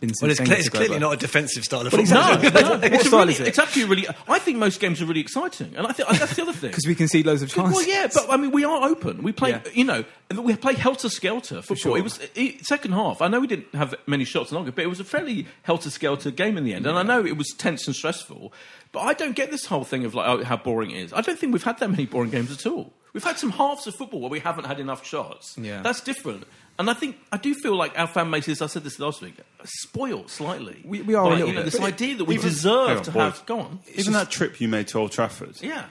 [0.00, 1.00] been Well, it's, cle- it's clearly over.
[1.00, 2.34] not a defensive style of But football.
[2.34, 2.62] exactly.
[2.62, 3.48] No, What it's, style really, is it?
[3.48, 4.06] it's actually really.
[4.28, 6.70] I think most games are really exciting, and I think that's the other thing.
[6.70, 7.74] Because we concede loads of chances.
[7.76, 9.22] Well, yeah, but I mean, we are open.
[9.22, 9.60] We play, Yeah.
[9.74, 10.04] you know,
[10.40, 11.76] we play helter skelter football.
[11.76, 11.98] sure.
[11.98, 13.20] It was it, second half.
[13.22, 16.30] I know we didn't have many shots longer, but it was a fairly helter skelter
[16.30, 16.86] game in the end.
[16.86, 18.52] And I know it was tense and stressful.
[18.92, 21.12] But I don't get this whole thing of like oh, how boring it is.
[21.12, 22.92] I don't think we've had that many boring games at all.
[23.14, 25.56] We've had some halves of football where we haven't had enough shots.
[25.58, 25.82] Yeah.
[25.82, 26.44] that's different.
[26.78, 28.62] And I think I do feel like our fan base is.
[28.62, 30.80] I said this last week, spoiled slightly.
[30.84, 31.72] We- we are a by, little you know, bit.
[31.72, 33.22] this But idea that we even- deserve on, to boys.
[33.22, 33.46] have.
[33.46, 33.80] Go on.
[33.96, 35.86] Even that trip you made to Old Trafford, Yeah.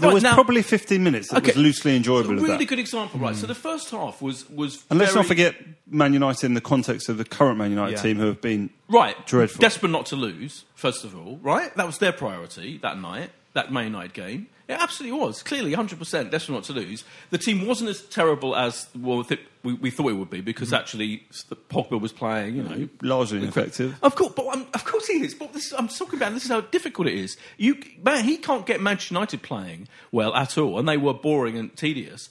[0.00, 2.64] there was Now- probably 15 minutes that was loosely enjoyable a of really that.
[2.66, 3.34] good example, right?
[3.36, 3.46] So hmm.
[3.48, 5.54] the first half was was And let's not forget
[5.90, 8.02] Man United in the context of the current Man United Yeah.
[8.02, 9.60] team who have been right, dreadful.
[9.60, 10.64] desperate not to lose.
[10.74, 14.46] First of all, right, that was their priority that night, that Man United game.
[14.68, 17.02] It absolutely was clearly 100 percent desperate not to lose.
[17.30, 20.72] The team wasn't as terrible as well th- we, we thought it would be because
[20.72, 23.98] actually the Pogba was playing, you know, largely ineffective.
[24.02, 25.34] Of course, but um, of course he is.
[25.34, 27.36] But this, I'm talking about this is how difficult it is.
[27.56, 31.56] You, man, he can't get Manchester United playing well at all, and they were boring
[31.56, 32.28] and tedious.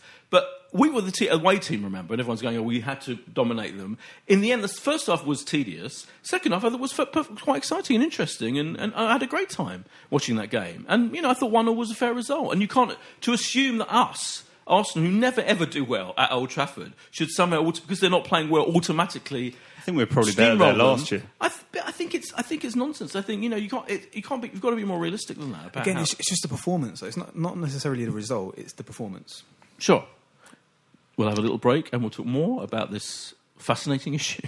[0.78, 3.16] But we were the te- away team, remember, and everyone's going, "Oh, we had to
[3.34, 6.06] dominate them." In the end, the first half was tedious.
[6.22, 9.24] Second half, I thought was f- f- quite exciting and interesting, and, and I had
[9.24, 10.86] a great time watching that game.
[10.88, 12.52] And you know, I thought one 0 was a fair result.
[12.54, 14.44] And you can't to assume that us.
[14.70, 18.50] Arsenal, who never ever do well at Old Trafford, should somehow because they're not playing
[18.50, 19.56] well automatically.
[19.78, 20.88] I think we were probably better there steamroll them.
[20.88, 21.24] last year.
[21.40, 23.16] I, th- I think it's I think it's nonsense.
[23.16, 25.00] I think you know you can't it, you can't be you've got to be more
[25.00, 25.68] realistic than that.
[25.68, 27.02] About Again, how- it's, it's just the performance.
[27.02, 29.44] It's not, not necessarily the result, it's the performance.
[29.78, 30.04] sure.
[31.18, 34.48] We'll have a little break and we'll talk more about this fascinating issue.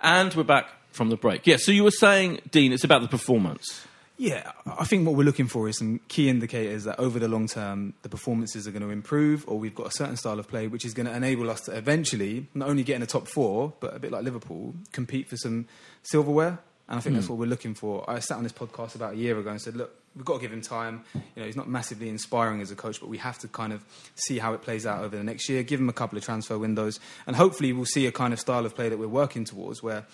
[0.00, 1.46] and we're back from the break.
[1.46, 1.56] Yeah.
[1.56, 3.86] So you were saying, Dean, it's about the performance.
[4.16, 7.48] Yeah, I think what we're looking for is some key indicators that over the long
[7.48, 10.68] term the performances are going to improve, or we've got a certain style of play
[10.68, 13.72] which is going to enable us to eventually not only get in the top four,
[13.80, 15.66] but a bit like Liverpool, compete for some
[16.02, 16.60] silverware.
[16.88, 17.32] And I think that's hmm.
[17.32, 18.08] what we're looking for.
[18.08, 20.40] I sat on this podcast about a year ago and said, look, we've got to
[20.40, 21.02] give him time.
[21.14, 23.84] You know, he's not massively inspiring as a coach, but we have to kind of
[24.14, 25.62] see how it plays out over the next year.
[25.62, 28.66] Give him a couple of transfer windows, and hopefully we'll see a kind of style
[28.66, 30.04] of play that we're working towards where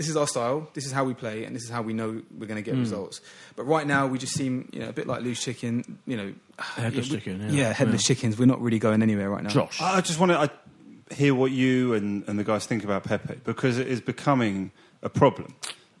[0.00, 2.22] this is our style, this is how we play, and this is how we know
[2.38, 2.80] we're going to get Mm.
[2.80, 3.20] results.
[3.54, 5.98] But right now, we just seem you know a bit like loose chicken.
[6.06, 7.74] You know, Headless we- chicken, yeah.
[7.74, 8.14] headless Yeah.
[8.14, 8.38] chickens.
[8.38, 9.50] We're not really going anywhere right now.
[9.50, 9.78] Josh.
[9.82, 10.50] I I just want to
[11.14, 14.70] hear what you and, and the guys think about Pepe because it is becoming
[15.02, 15.54] a problem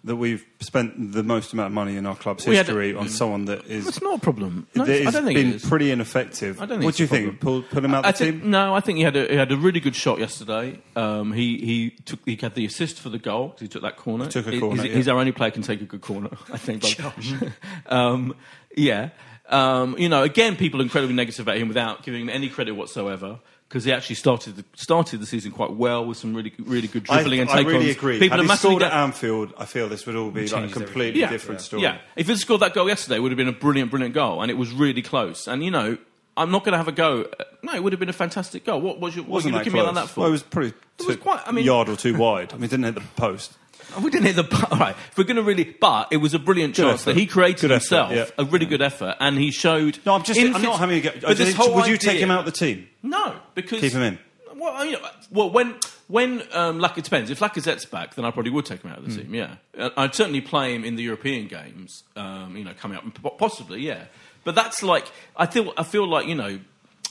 [0.04, 2.94] that we've spent the most amount of money in our club's We had a- history
[2.94, 4.66] on someone that is It's not a problem.
[4.74, 6.56] No, that I don't think been pretty ineffective.
[6.58, 7.38] I don't think what do you think?
[7.40, 8.50] Pull, pull him out I the think, team?
[8.50, 10.80] No, I think he had a he had a really good shot yesterday.
[10.96, 13.54] Um, he he took he had the assist for the goal.
[13.60, 14.26] He took that corner.
[14.26, 14.96] Took a He- corner, He's, yeah.
[14.96, 16.30] he's our only player who can take a good corner.
[16.52, 16.82] I think.
[17.86, 18.34] Um,
[18.76, 19.10] yeah.
[19.48, 22.72] Um, you know, again, people are incredibly negative about him without giving him any credit
[22.72, 23.40] whatsoever.
[23.70, 27.04] Because he actually started the, started the season quite well with some really really good
[27.04, 28.18] dribbling I, and I really agree.
[28.18, 30.72] People Had are he scored at Anfield, I feel this would all be like a
[30.72, 31.30] completely yeah.
[31.30, 31.84] different story.
[31.84, 34.42] Yeah, if he'd scored that goal yesterday, it would have been a brilliant, brilliant goal,
[34.42, 35.46] and it was really close.
[35.46, 35.98] And you know,
[36.36, 37.22] I'm not going to have a go.
[37.22, 38.80] Uh, no, it would have been a fantastic goal.
[38.80, 39.24] What was your?
[39.24, 40.20] What Wasn't you looking at that for?
[40.20, 42.52] Well, it was probably It was quite- I mean- yard or two wide.
[42.52, 43.56] I mean, it didn't hit the post.
[44.02, 44.94] We didn't hit the all right.
[45.10, 47.14] If we're going to really, but it was a brilliant Good chance effort.
[47.14, 48.12] that he created Good effort, himself.
[48.12, 48.26] yeah.
[48.38, 49.98] A really good effort, and he showed.
[50.06, 50.38] No, I'm just.
[50.38, 51.10] in I'm not having a go.
[51.22, 52.88] But this whole Would whole you take him out of the team?
[53.02, 54.18] No, because Keep him in.
[54.56, 55.76] Well, you know, well, when
[56.08, 57.30] when um, it depends.
[57.30, 59.32] If Lacazette's back, then I probably would take him out of the Hmm.
[59.32, 59.34] team.
[59.34, 62.02] Yeah, I'd certainly play him in the European games.
[62.16, 64.04] Um, you know, coming up, possibly, yeah.
[64.44, 65.72] But that's like I feel.
[65.76, 66.58] I feel like you know,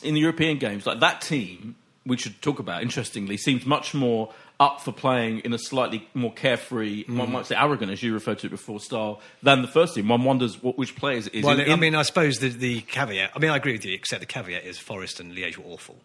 [0.03, 2.83] in the European games, like that team, we should talk about.
[2.83, 7.17] Interestingly, seems much more up for playing in a slightly more carefree, Hmm.
[7.17, 10.07] one might say arrogant, as you referred to it before, style than the first team.
[10.09, 11.45] One wonders what, which players it is.
[11.45, 13.31] Well, in- I mean, I suppose the, the caveat.
[13.35, 15.97] I mean, I agree with you, except the caveat is Forest and Liège were awful.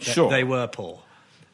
[0.00, 0.28] They- Sure.
[0.30, 1.02] they were poor.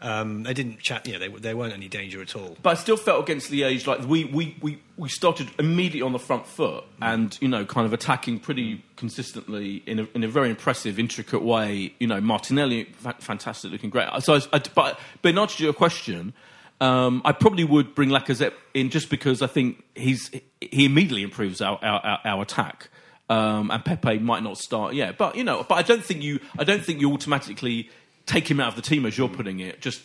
[0.03, 1.07] Um, they didn't chat.
[1.07, 2.57] You know, they, they weren't any danger at all.
[2.63, 6.19] But I still felt against Liège like we, we, we, we started immediately on the
[6.19, 10.51] front foot and you know kind of attacking pretty consistently in a, in a very
[10.51, 11.95] impressive, intricate way.
[11.99, 14.09] You know, Martinelli, fa- fantastic, looking great.
[14.21, 16.33] So, I, I, but but in answer to your question,
[16.81, 21.61] um, I probably would bring Lacazette in just because I think he's he immediately improves
[21.61, 22.89] our our, our, our attack.
[23.29, 26.41] Um, and Pepe might not start, yeah, but you know, but I don't think you,
[26.59, 27.89] I don't think you automatically
[28.31, 29.81] take him out of the team as you're putting it.
[29.81, 30.03] Just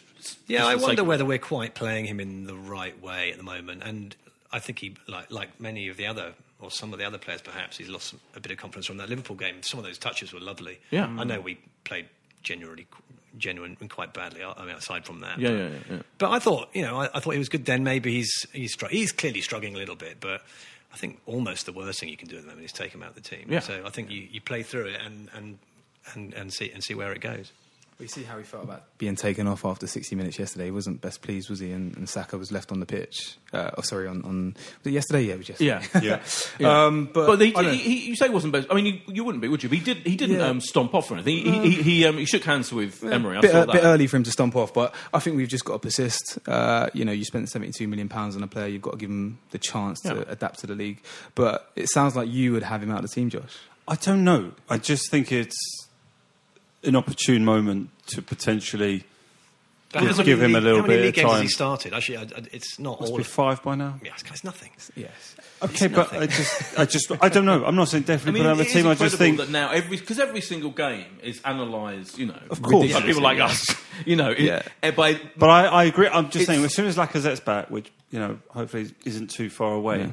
[0.48, 3.44] Yeah, just I wonder whether we're quite playing him in the right way at the
[3.44, 3.84] moment.
[3.84, 4.16] And
[4.52, 7.42] I think he, like, like many of the other, or some of the other players
[7.42, 9.62] perhaps, he's lost a bit of confidence from that Liverpool game.
[9.62, 10.80] Some of those touches were lovely.
[10.92, 11.14] Yeah.
[11.18, 12.08] I know we played
[12.42, 12.88] genuinely,
[13.38, 14.44] genuine and quite badly.
[14.44, 15.40] I mean, aside from that.
[15.40, 16.02] Yeah, but, yeah, yeah, yeah.
[16.18, 17.84] But I thought, you know, I, I thought he was good then.
[17.84, 20.42] Maybe he's he's he's clearly struggling a little bit, but.
[20.94, 23.04] I think almost the worst thing you can do at the moment is take him
[23.04, 23.48] out of the team.
[23.50, 23.60] Yeah.
[23.60, 25.58] So I think you, you play through it and, and,
[26.14, 27.52] and, and see and see where it goes.
[27.98, 30.66] We see how he felt about being taken off after 60 minutes yesterday.
[30.66, 31.72] He wasn't best pleased, was he?
[31.72, 33.38] And, and Saka was left on the pitch.
[33.54, 34.54] Uh, oh, sorry, on, on
[34.84, 35.22] was it yesterday?
[35.24, 35.88] Yeah, it was yesterday.
[36.04, 36.20] Yeah.
[36.60, 36.76] yeah.
[36.86, 38.68] Um, but But, he, he, he, you say he wasn't best.
[38.70, 39.70] I mean, you, you wouldn't be, would you?
[39.70, 39.98] But he did.
[40.06, 40.48] He didn't Yeah.
[40.48, 41.38] um, stomp off or anything.
[41.38, 43.38] He, he, he, um, he shook hands with Emery.
[43.38, 45.48] I bit, saw a bit early for him to stomp off, but I think we've
[45.48, 46.38] just got to persist.
[46.50, 49.10] Uh, you know, you spent seventy-two million pounds on a player, you've got to give
[49.10, 50.24] him the chance to Yeah.
[50.28, 51.02] adapt to the league.
[51.34, 53.56] But it sounds like you would have him out of the team, Josh.
[53.88, 54.52] I don't know.
[54.70, 55.56] I just think it's
[56.86, 59.04] an opportune moment to potentially
[59.92, 61.48] give, many give him a league- little how many bit league of games has he
[61.48, 61.94] started?
[61.94, 63.18] Actually, I, I, it's not Must all.
[63.18, 64.00] be five by now.
[64.04, 64.72] yeah, it's, it's nothing.
[64.96, 65.36] Yes.
[65.64, 66.22] Okay, It's but nothing.
[66.22, 67.64] I just, I just, I don't know.
[67.66, 68.88] I'm not saying I definitely mean, put him out it of is the team.
[68.92, 72.18] I just think that now every because every single game is analysed.
[72.20, 72.92] You know, Of course.
[72.92, 73.66] by people like us.
[74.06, 74.62] You know, Yeah.
[74.84, 74.92] yeah.
[74.92, 76.10] by But I, I agree.
[76.10, 79.72] I'm just saying, as soon as Lacazette's back, which you know, hopefully isn't too far
[79.74, 80.08] away, Yeah.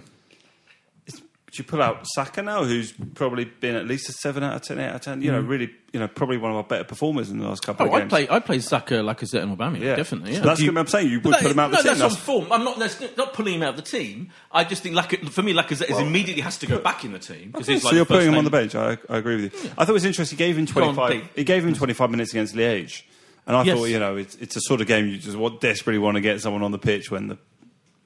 [1.53, 4.63] Would you pull out Saka now, who's probably been at least a seven out of
[4.63, 5.21] ten, eight out of ten?
[5.21, 5.49] You know, mm.
[5.49, 7.95] really, you know, probably one of our better performers in the last couple oh, of
[7.95, 8.09] I games.
[8.09, 9.81] play I play Saka, Lacazette, and Aubameyang.
[9.81, 9.97] Yeah.
[9.97, 10.33] Definitely.
[10.33, 10.45] So Yeah.
[10.47, 11.11] that's you- what I'm saying.
[11.11, 11.99] You But would put him out of the no, team.
[11.99, 12.51] that's on form.
[12.51, 14.31] I'm not that's not pulling him out of the team.
[14.51, 17.19] I just think like for me, Lacazette is immediately has to go back in the
[17.19, 18.75] team because he's so you're putting him on the bench.
[18.75, 19.71] I, I agree with you.
[19.77, 20.39] I thought it was interesting.
[20.39, 21.29] He gave him Go on, 25.
[21.37, 23.03] He gave him 25 minutes against Liège,
[23.47, 23.77] and I Yes.
[23.77, 26.41] thought, you know, it's, it's a sort of game you just desperately want to get
[26.41, 27.37] someone on the pitch when the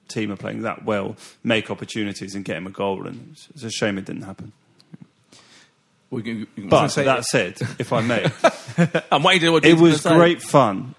[0.08, 3.06] team are playing that well, make opportunities and get him a goal.
[3.06, 4.52] And it's, it's a shame it didn't happen.
[6.10, 8.30] We can- we can- But say- that said, if I may,
[9.12, 10.94] I'm waiting what it was great fun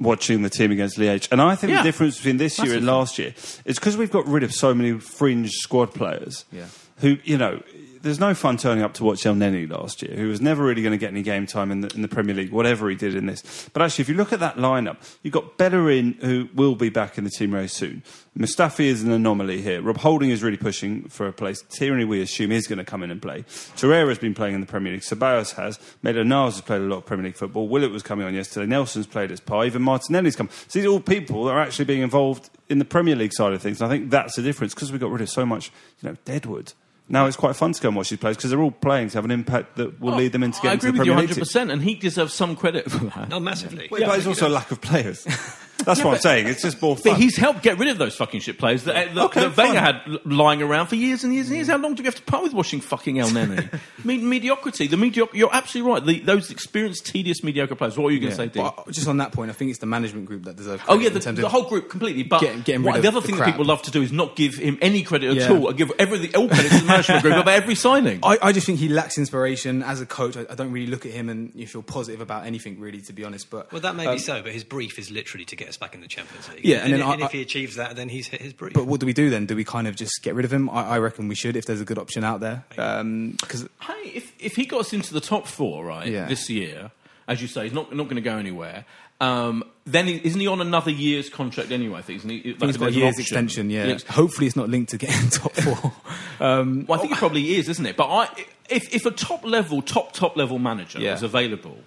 [0.00, 1.28] watching the team against Liège.
[1.30, 1.78] And I think Yeah.
[1.78, 4.74] the difference between this year and last year is because we've got rid of so
[4.74, 6.66] many fringe squad players Yeah.
[6.98, 7.62] who, you know,
[8.02, 10.92] there's no fun turning up to watch Elneny last year, who was never really going
[10.92, 13.26] to get any game time in the, in the Premier League, whatever he did in
[13.26, 13.68] this.
[13.72, 17.16] But actually, if you look at that lineup, you've got Bellerin, who will be back
[17.16, 18.02] in the team very soon.
[18.36, 19.80] Mustafi is an anomaly here.
[19.82, 21.62] Rob Holding is really pushing for a place.
[21.68, 23.42] Tierney, we assume, is going to come in and play.
[23.76, 25.02] Torreira has been playing in the Premier League.
[25.02, 25.78] Ceballos has.
[26.02, 27.68] Maitland Niles has played a lot of Premier League football.
[27.68, 28.66] Willock was coming on yesterday.
[28.66, 29.64] Nelson's played as par.
[29.66, 30.48] Even Martinelli's come.
[30.68, 33.52] So these are all people that are actually being involved in the Premier League side
[33.52, 33.80] of things.
[33.80, 36.16] And I think that's the difference because we got rid of so much, you know,
[36.24, 36.72] deadwood.
[37.08, 39.18] Now it's quite fun to go and watch these players because they're all playing to
[39.18, 41.06] have an impact that will Oh, lead them into I getting agree to the with
[41.06, 41.28] you Premier League.
[41.30, 41.40] 100, team.
[41.40, 43.28] percent and he deserves some credit for that.
[43.28, 43.88] No, massively.
[43.90, 45.26] Well, but it's also a lack of players.
[45.84, 46.48] That's what I'm saying.
[46.48, 47.12] It's just more fun.
[47.14, 49.80] But he's helped get rid of those fucking shit players that, that, Okay, that Wenger
[49.80, 51.68] had lying around for years and years and years.
[51.68, 53.78] How long do we have to part with washing fucking Elneny?
[54.04, 54.86] Me- mediocrity.
[54.86, 55.36] The mediocre.
[55.36, 56.04] You're absolutely right.
[56.04, 57.96] The, those experienced, tedious, mediocre players.
[57.96, 58.92] What are you going to Yeah, say, Dean?
[58.92, 60.82] just on that point, I think it's the management group that deserve.
[60.88, 62.22] Oh yeah, the, the whole group completely.
[62.22, 64.02] But getting- getting what- rid the of other the thing that people love to do
[64.02, 65.50] is not give him any credit at Yeah.
[65.52, 65.68] all.
[65.68, 68.20] I give everything all credit to the management group about every signing.
[68.24, 70.36] I, I just think he lacks inspiration as a coach.
[70.36, 73.12] I, I don't really look at him and you feel positive about anything really, to
[73.12, 73.50] be honest.
[73.50, 75.78] But Well, that may um, be so, but his brief is literally to get us
[75.78, 76.64] back in the Champions League.
[76.64, 78.74] Yeah, and and, then I- and if he achieves that, then he's hit his brief.
[78.74, 79.46] But what do we do then?
[79.46, 80.68] Do we kind of just get rid of him?
[80.70, 82.64] I, I reckon we should if there's a good option out there.
[82.70, 86.26] Because Hey, if if he got us into the top four, right, Yeah.
[86.26, 86.90] this year,
[87.28, 88.84] as you say, he's not not going to go anywhere.
[89.20, 92.00] Um, then he, isn't he on another year's contract anyway?
[92.00, 92.52] I think isn't he?
[92.54, 93.70] Like, he's got a year's extension.
[93.70, 93.86] Yeah.
[93.86, 94.02] Yes.
[94.04, 95.92] Hopefully, it's not linked to getting top four.
[96.40, 97.96] um, Well, I think it probably is, isn't it?
[97.96, 98.28] But I,
[98.68, 101.12] if if a top level, top top level manager Yeah.
[101.12, 101.78] was available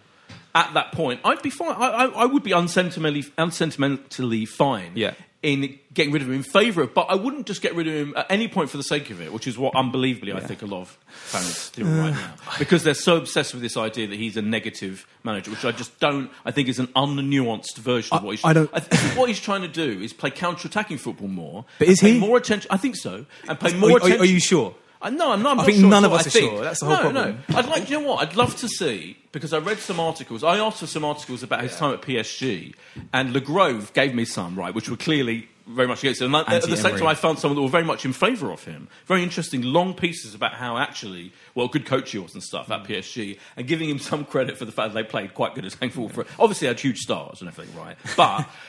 [0.55, 1.75] at that point, I'd be fine.
[1.77, 4.93] I, I, I would be unsentimentally unsentimentally fine.
[4.95, 5.13] Yeah.
[5.43, 7.93] In getting rid of him in favour of, but I wouldn't just get rid of
[7.93, 10.63] him at any point for the sake of it, which is what unbelievably I think
[10.63, 14.15] a lot of fans do right now, because they're so obsessed with this idea that
[14.15, 16.31] he's a negative manager, which I just don't.
[16.45, 18.43] I think is an unnuanced version of what he's.
[18.43, 21.65] I don't- I think what he's trying to do is play counter-attacking football more.
[21.77, 22.19] But is pay he?
[22.19, 22.71] more attention?
[22.71, 24.21] I think so, and pay more are- attention.
[24.21, 24.73] are you sure?
[25.05, 25.53] I, no, I'm not.
[25.53, 26.63] I'm I think sure none of us I are think- sure.
[26.63, 27.43] That's the whole no, problem.
[27.47, 27.89] No, I'd like.
[27.89, 28.27] You know what?
[28.27, 30.43] I'd love to see because I read some articles.
[30.43, 32.73] I asked for some articles about his time at PSG,
[33.13, 36.33] and Le Grove gave me some right, which were clearly very much against him.
[36.33, 38.63] And at the same time, I found some that were very much in favour of
[38.63, 38.87] him.
[39.05, 42.85] Very interesting, long pieces about how actually well, good coach he was and stuff at
[42.85, 42.91] hmm.
[42.91, 45.75] PSG, and giving him some credit for the fact that they played quite good as
[45.75, 46.09] hang football.
[46.09, 47.95] For obviously, had huge stars and everything, right?
[48.17, 48.49] But.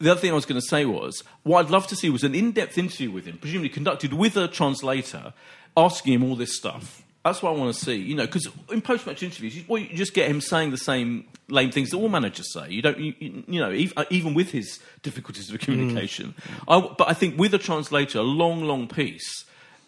[0.00, 2.24] The other thing I was going to say was, what I'd love to see was
[2.24, 5.32] an in-depth interview with him, presumably conducted with a translator,
[5.76, 7.02] asking him all this stuff.
[7.24, 9.96] That's what I want to see, you know, because in post-match interviews, you, well, you
[9.96, 12.68] just get him saying the same lame things that all managers say.
[12.68, 15.60] You don't, you, you, know, even, uh, even with his difficulties of mm.
[15.60, 16.34] communication.
[16.68, 19.46] I, but I think with a translator, a long, long piece,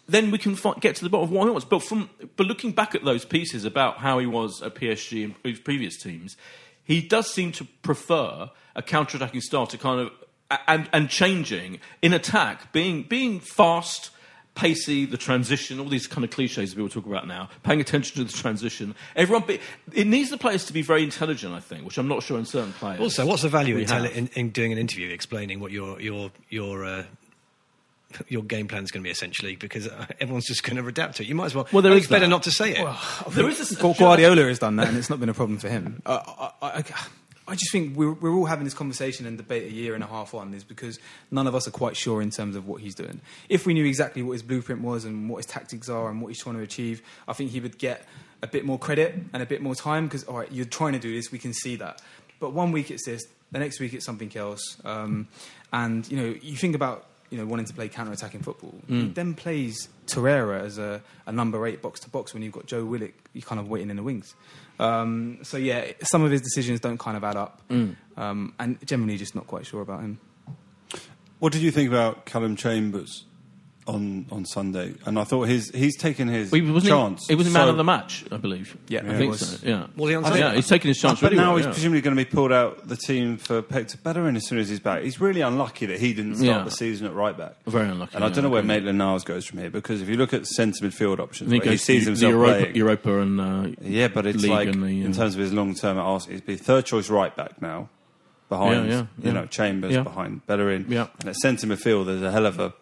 [0.09, 1.65] then we can get to the bottom of what he wants.
[1.65, 5.35] But from, but looking back at those pieces about how he was at PSG and
[5.43, 6.37] his previous teams,
[6.83, 10.11] he does seem to prefer a counter-attacking style to kind of
[10.67, 14.11] and and changing in attack, being being fast,
[14.57, 17.47] pacey, the transition, all these kind of cliches that people talk about now.
[17.63, 18.95] Paying attention to the transition.
[19.15, 19.59] Everyone, be,
[19.93, 22.45] it needs the players to be very intelligent, I think, which I'm not sure in
[22.45, 22.99] certain players.
[22.99, 26.31] Also, what's the value in, tell- in, in doing an interview explaining what your your
[26.49, 27.03] your uh,
[28.27, 31.17] your game plan is going to be essentially because uh, everyone's just going to adapt
[31.17, 31.29] to it.
[31.29, 31.67] You might as well.
[31.71, 32.83] Well, there I is think it's better not to say it.
[32.83, 35.59] Well, there is a, Gu- Guardiola has done that, and it's not been a problem
[35.59, 36.01] for him.
[36.05, 36.83] Uh, I, I,
[37.47, 40.07] I just think we're, we're all having this conversation and debate a year and a
[40.07, 40.99] half on is because
[41.31, 43.21] none of us are quite sure in terms of what he's doing.
[43.47, 46.27] If we knew exactly what his blueprint was and what his tactics are and what
[46.27, 48.05] he's trying to achieve, I think he would get
[48.41, 50.99] a bit more credit and a bit more time because, all right, you're trying to
[50.99, 52.01] do this, we can see that.
[52.39, 54.77] But one week it's this, the next week it's something else.
[54.83, 55.29] Um,
[55.71, 58.73] and, you know, you think about you know, wanting to play counter-attacking football.
[58.87, 62.67] He then plays Torreira as a, a number eight box to box when you've got
[62.67, 64.33] Joe Willock, you're kind of waiting in the wings.
[64.79, 67.61] Um, so yeah, some of his decisions don't kind of add up,
[68.17, 70.19] um, and generally just not quite sure about him.
[71.39, 73.25] What did you think about Callum Chambers
[73.87, 74.93] on on Sunday?
[75.05, 77.27] And I thought his he's taken his Well, he wasn't chance.
[77.27, 78.77] He, he was man So- of the match, I believe.
[78.87, 79.59] Yeah, I he think was.
[79.59, 79.67] so.
[79.67, 79.87] Yeah.
[79.95, 80.39] Was he on think- Sunday?
[80.49, 81.19] Yeah, he's taking his chance.
[81.21, 81.71] But really now well, he's yeah.
[81.71, 84.79] presumably going to be pulled out the team for Hector Bellerin as soon as he's
[84.79, 85.03] back.
[85.03, 86.63] He's really unlucky that he didn't start Yeah.
[86.63, 87.55] the season at right back.
[87.65, 88.75] Very unlucky, And I don't know where I agree.
[88.75, 91.63] Maitland Niles goes from here because if you look at centre midfield options, I think
[91.63, 92.75] where he goes sees himself Europa, playing.
[92.75, 95.73] Europa and uh, Yeah, but it's like and the, in uh, terms of his long
[95.75, 97.89] term at Arsenal, he's be third choice right back now,
[98.49, 99.31] behind Yeah, yeah, you yeah.
[99.31, 100.03] know Chambers, Yeah.
[100.03, 101.07] behind Bellerin, Yeah.
[101.19, 102.73] and at centre midfield there's a hell of a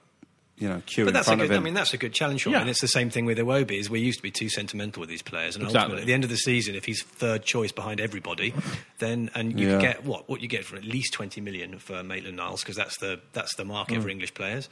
[0.57, 1.51] you know queue But in that's a good.
[1.51, 2.53] of I mean, that's a good challenge for him.
[2.53, 2.61] Yeah.
[2.61, 3.79] And it's the same thing with Iwobi.
[3.79, 5.79] Is we used to be too sentimental with these players, and Exactly.
[5.81, 8.53] ultimately, at the end of the season, if he's third choice behind everybody,
[8.99, 9.81] then and you Yeah.
[9.81, 12.97] get what what you get for at least twenty million for Maitland Niles because that's
[12.99, 14.11] the that's the market for mm.
[14.11, 14.69] English players.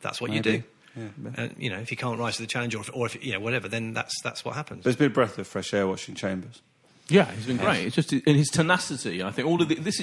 [0.00, 0.58] That's what you Maybe.
[0.58, 1.10] do.
[1.36, 3.32] And you know, if you can't rise to the challenge, or if, or if you
[3.32, 4.82] know whatever, then that's that's what happens.
[4.84, 6.62] There's been a breath of fresh air watching Chambers.
[7.10, 7.86] Yeah, he's been great.
[7.86, 9.22] It's just in his tenacity.
[9.22, 10.00] I think all of the, this,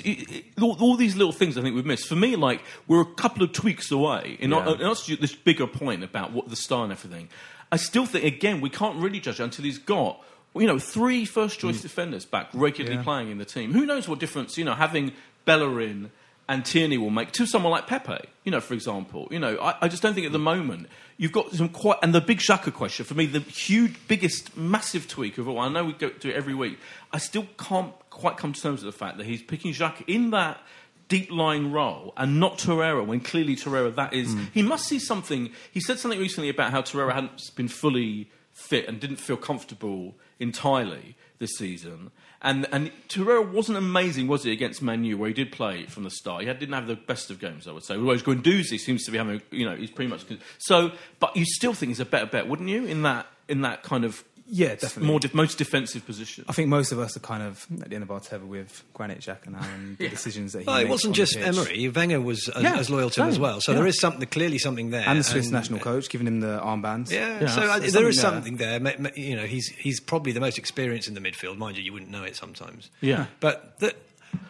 [0.61, 1.57] all, all these little things.
[1.57, 2.07] I think we've missed.
[2.07, 4.37] For me, like we're a couple of tweaks away.
[4.39, 4.69] In, Yeah.
[4.81, 7.29] answer this bigger point about what the star and everything,
[7.71, 10.23] I still think again we can't really judge until he's got
[10.55, 11.83] you know three first choice mm.
[11.83, 13.03] defenders back regularly Yeah.
[13.03, 13.73] playing in the team.
[13.73, 15.13] Who knows what difference you know having
[15.45, 16.11] Bellerin
[16.49, 18.25] and Tierney will make to someone like Pepe.
[18.43, 19.27] You know, for example.
[19.31, 20.43] You know, I, I just don't think at the mm.
[20.43, 20.87] moment
[21.17, 21.99] you've got some quite.
[22.01, 25.59] And the big Xhaka question for me, the huge, biggest, massive tweak of all.
[25.59, 26.77] I know we go do it every week.
[27.11, 30.31] I still can't quite come to terms with the fact that he's picking Xhaka in
[30.31, 30.61] that
[31.07, 34.47] deep lying role and not Torreira when clearly Torreira that is mm.
[34.53, 38.87] he must see something he said something recently about how Torreira hadn't been fully fit
[38.89, 42.11] and didn't feel comfortable entirely this season.
[42.41, 46.03] And and Torreira wasn't amazing, was he, against Man U, where he did play from
[46.03, 46.41] the start.
[46.41, 47.97] He had, didn't have the best of games, I would say.
[47.97, 50.25] Whereas Guendouzi seems to be having, you know, he's pretty much
[50.59, 50.91] so.
[51.19, 52.85] But you still think he's a better bet, wouldn't you?
[52.85, 55.07] In that in that kind of Yeah, definitely.
[55.07, 56.45] more de- most defensive position.
[56.47, 58.83] I think most of us are kind of at the end of our tether with
[58.93, 61.35] Granit Xhaka now and the decisions that he Well, makes it wasn't on the just
[61.35, 61.45] pitch.
[61.47, 61.89] Emery.
[61.89, 63.59] Wenger was as, Yeah, as loyal to him as well.
[63.59, 63.79] So Yeah.
[63.79, 65.03] there is something clearly something there.
[65.05, 67.11] And the Swiss national coach giving him the armbands.
[67.11, 67.47] Yeah, Yeah.
[67.47, 68.79] so uh, There's something something there.
[68.79, 71.57] Ma- ma- You know, he's he's probably the most experienced in the midfield.
[71.57, 72.89] Mind you, you wouldn't know it sometimes.
[73.01, 73.25] Yeah.
[73.41, 73.93] but the,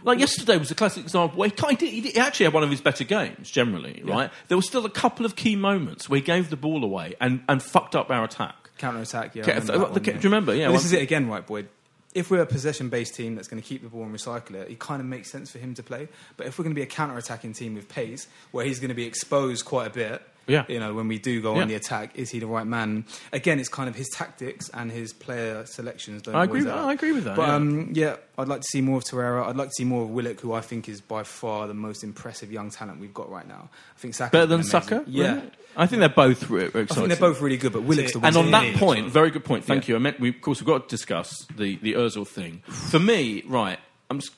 [0.03, 2.63] Like yesterday was a classic example where he, kind he, did- he actually had one
[2.63, 4.29] of his better games, generally, right?
[4.47, 7.41] There were still a couple of key moments where he gave the ball away and,
[7.49, 8.66] and fucked up our attack.
[8.77, 9.43] Counter attack, yeah.
[9.43, 10.55] Okay, remember so- that one, do you remember?
[10.55, 11.67] Yeah, But this is it again, right, Boyd?
[12.13, 14.71] If we're a possession based team that's going to keep the ball and recycle it,
[14.71, 16.07] it kind of makes sense for him to play.
[16.35, 18.89] But if we're going to be a counter attacking team with pace, where he's going
[18.89, 20.63] to be exposed quite a bit, Yeah.
[20.67, 21.61] you know, when we do go Yeah.
[21.63, 23.05] on the attack, is he the right man?
[23.33, 26.23] Again, it's kind of his tactics and his player selections.
[26.23, 27.55] Don't I agree with- I agree with that, But yeah.
[27.55, 29.45] um, yeah, I'd like to see more of Torreira.
[29.45, 32.03] I'd like to see more of Willock, who I think is by far the most
[32.03, 33.69] impressive young talent we've got right now.
[33.95, 35.03] I think Saka Better than Saka?
[35.05, 35.41] Yeah.
[35.77, 38.27] I think they're both re- I think they're both really good, but Willock's the one.
[38.27, 39.63] And on that point, very good point.
[39.63, 39.95] Thank you.
[39.95, 42.63] I meant, we, of course, we've got to discuss the the Özil thing.
[42.65, 44.17] For me, right, I'm.
[44.17, 44.31] s-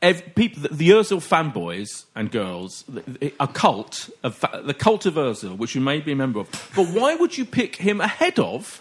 [0.00, 4.72] Ev, people, the, the Özil fanboys and girls, the, the, a cult, of, fa- the
[4.72, 6.48] cult of Özil, which you may be a member of.
[6.76, 8.80] But why would you pick him ahead of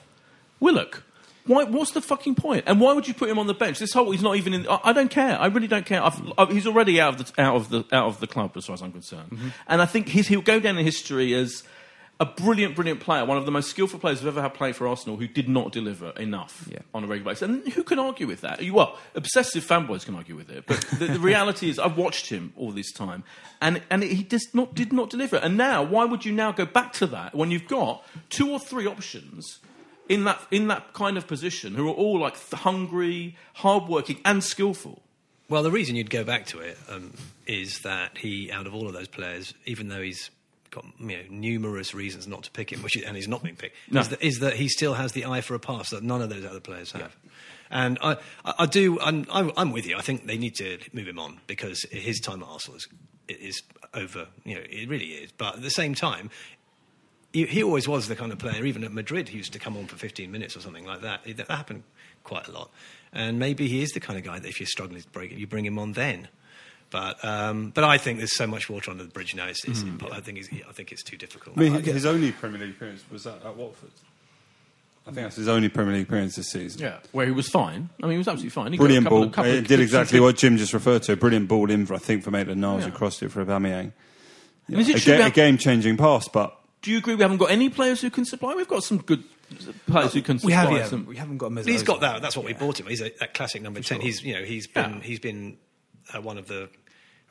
[0.60, 1.02] Willock?
[1.48, 2.66] Why, what's the fucking point?
[2.68, 3.80] And why would you put him on the bench?
[3.80, 4.68] This whole he's not even in.
[4.68, 5.40] I, I don't care.
[5.40, 6.04] I really don't care.
[6.04, 8.68] I've, I, he's already out of the out of the out of the club as
[8.68, 9.32] far as I'm concerned.
[9.32, 9.48] Mm-hmm.
[9.68, 11.64] And I think he's, he'll go down in history as
[12.20, 14.88] a brilliant, brilliant player, one of the most skillful players who've ever had play for
[14.88, 16.80] Arsenal, who did not deliver enough Yeah.
[16.94, 17.44] on a regular basis.
[17.50, 18.62] And who can argue with that?
[18.64, 22.30] You- Well, obsessive fanboys can argue with it, but the, the reality is, I've watched
[22.30, 23.24] him all this time,
[23.62, 25.36] and and he just not did not deliver.
[25.38, 28.60] And now, why would you now go back to that when you've got two or
[28.60, 29.60] three options?
[30.10, 34.42] In that, in that kind of position, who are all like th- hungry, hardworking, and
[34.42, 35.02] skillful.
[35.50, 37.14] well, the reason you'd go back to it um,
[37.46, 40.30] is that he, out of all of those players, even though he's
[40.72, 43.56] got you know, numerous reasons not to pick him, which is, and he's not being
[43.56, 44.02] picked, No.
[44.02, 46.30] is, that, is that he still has the eye for a pass that none of
[46.30, 47.16] those other players have.
[47.70, 49.98] And I, I, do, I'm, I'm, I'm with you.
[49.98, 52.88] I think they need to move him on because his time at Arsenal is,
[53.28, 53.62] is
[53.94, 54.28] over.
[54.46, 55.32] You know, it really is.
[55.34, 56.30] But at the same time,
[57.34, 59.76] he, he always was the kind of player, even at Madrid, he used to come
[59.76, 61.22] on for 15 minutes or something like that.
[61.26, 61.84] It, that happened
[62.24, 62.72] quite a lot.
[63.14, 65.38] And maybe he is the kind of guy that if you're struggling to break it,
[65.38, 66.30] you bring him on then.
[66.90, 69.48] But um, but I think there's so much water under the bridge now.
[69.48, 71.58] It's, it's impo- I think it's, I think it's too difficult.
[71.58, 73.92] I mean, his only Premier League appearance was at, at Watford.
[75.06, 76.82] I think that's his only Premier League appearance this season.
[76.82, 77.90] Yeah, where he was fine.
[78.02, 78.72] I mean, he was absolutely fine.
[78.72, 79.28] He got a Brilliant couple ball.
[79.28, 81.14] of- couple It of- did exactly what Jim just referred to.
[81.14, 82.90] A brilliant ball in, for, I think, for Maitland Niles, Yeah.
[82.92, 83.92] who crossed it for Aubameyang.
[84.70, 87.38] And is it a, ga- we a game-changing pass, but Do you agree we haven't
[87.38, 88.54] got any players who can supply?
[88.54, 89.24] We've got some good
[89.88, 90.48] players who can supply.
[90.50, 91.06] we have, yeah, some.
[91.06, 91.52] we haven't got.
[91.52, 92.22] Mesut He's got that.
[92.22, 92.88] That's what we bought him.
[92.88, 94.02] He's a, that classic number ten.
[94.02, 95.00] He's you know he's been Yeah.
[95.02, 95.58] he's been
[96.16, 96.70] uh, one of the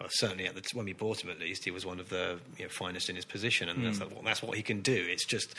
[0.00, 2.08] well, certainly at the t- when we bought him at least he was one of
[2.10, 3.84] the you know, finest in his position, and Hmm.
[3.84, 4.92] that's, what, that's what he can do.
[5.08, 5.54] It's just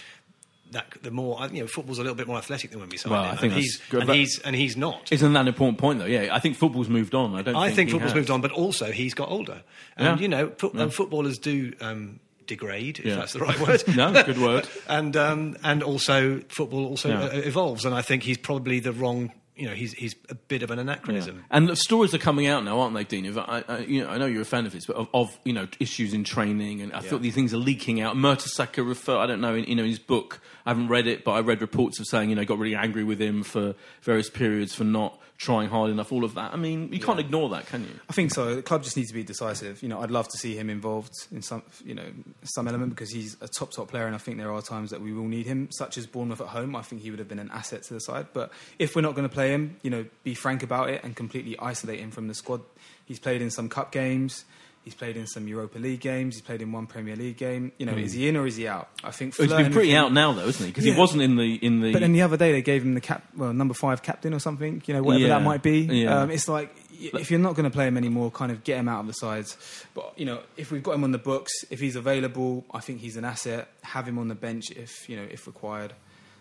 [0.72, 3.12] that the more you know football's a little bit more athletic than when we signed
[3.14, 4.02] Well, him, I think and he's good.
[4.02, 5.12] and he's and he's not.
[5.12, 6.06] Isn't that an important point, though?
[6.06, 7.34] Yeah, I think football's moved on.
[7.36, 7.56] I don't.
[7.56, 8.16] I think, think football's has.
[8.18, 9.64] moved on, but also he's got older,
[9.96, 10.22] and Yeah.
[10.22, 10.84] you know, fo- Yeah.
[10.84, 11.74] and footballers do.
[11.82, 13.16] Um, degrade if Yeah.
[13.16, 14.70] that's the right word No, good word.
[14.88, 19.68] and um, and also football also evolves and I think he's probably the wrong you
[19.68, 22.80] know he's he's a bit of an anachronism And the stories are coming out now,
[22.80, 23.38] aren't they, Dean?
[23.38, 25.54] I, I, you know, I know you're a fan of his, but of, of you
[25.54, 28.16] know issues in training, and I thought these things are leaking out.
[28.16, 30.40] Mertesacker refer, I don't know, in, you know, his book.
[30.66, 33.04] I haven't read it, but I read reports of saying you know got really angry
[33.04, 36.12] with him for various periods for not trying hard enough.
[36.12, 36.54] All of that.
[36.54, 38.00] I mean, you can't ignore that, can you?
[38.10, 38.56] I think so.
[38.56, 39.84] The club just needs to be decisive.
[39.84, 42.06] You know, I'd love to see him involved in some, you know,
[42.44, 45.02] some element because he's a top top player, and I think there are times that
[45.02, 46.76] we will need him, such as Bournemouth at home.
[46.76, 48.28] I think he would have been an asset to the side.
[48.34, 51.16] But if we're not going to play him, you know, be frank about it and
[51.16, 52.62] completely isolate him from the squad.
[53.06, 54.44] He's played in some cup games.
[54.88, 56.36] He's played in some Europa League games.
[56.36, 57.74] He's played in one Premier League game.
[57.78, 58.88] You know, is he in or is he out?
[59.04, 60.72] I think He's flirting been pretty out now, though, isn't he?
[60.72, 61.92] Because he wasn't in the in the.
[61.92, 64.40] But then the other day they gave him the cap, well, number five captain or
[64.40, 64.82] something.
[64.86, 65.38] You know, whatever Yeah.
[65.40, 65.80] that might be.
[65.82, 66.22] Yeah.
[66.22, 68.88] Um, it's like if you're not going to play him anymore, kind of get him
[68.88, 69.58] out of the sides.
[69.94, 73.02] But you know, if we've got him on the books, if he's available, I think
[73.02, 73.68] he's an asset.
[73.84, 75.92] Have him on the bench if you know if required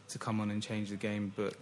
[0.08, 1.32] to come on and change the game.
[1.36, 1.54] But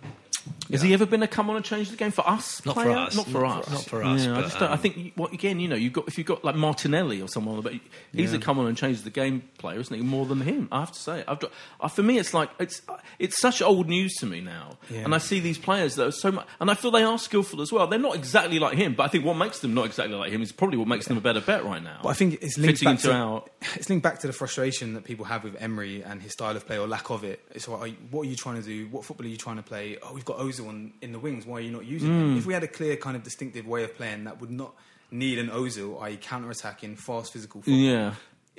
[0.70, 2.64] Has he ever been a come on and change the game for us?
[2.66, 2.97] Not for player?
[2.97, 3.16] us.
[3.16, 3.70] Not for Not us.
[3.70, 5.92] not for us, Yeah, I just don't, I um, think what again, you know, you've
[5.95, 7.72] got if you've got like Martinelli or someone, but
[8.12, 10.03] he's a come on and change the game player, isn't he?
[10.03, 11.24] More than him, I have to say.
[11.26, 12.82] I've got, uh, for me, it's like it's
[13.18, 15.01] it's such old news to me now, Yeah.
[15.01, 17.62] and I see these players that are so much, and I feel they are skillful
[17.62, 17.86] as well.
[17.86, 20.42] They're not exactly like him, but I think what makes them not exactly like him
[20.42, 22.01] is probably what makes them a better bet right now.
[22.03, 23.45] But I think it's linked back into to our.
[23.76, 26.66] it's linked back to the frustration that people have with Emery and his style of
[26.66, 27.40] play or lack of it.
[27.53, 28.87] It's like, what are you trying to do?
[28.89, 29.97] What football are you trying to play?
[30.03, 31.47] Oh, we've got got Ozil on, in the wings.
[31.47, 32.20] Why are you not using Mm.
[32.32, 32.39] him?
[32.39, 34.74] If we had a clear kind of distinctive way of playing that would not
[35.11, 38.14] need an Ozil, i.e., counter-attacking, fast, physical football, Yeah.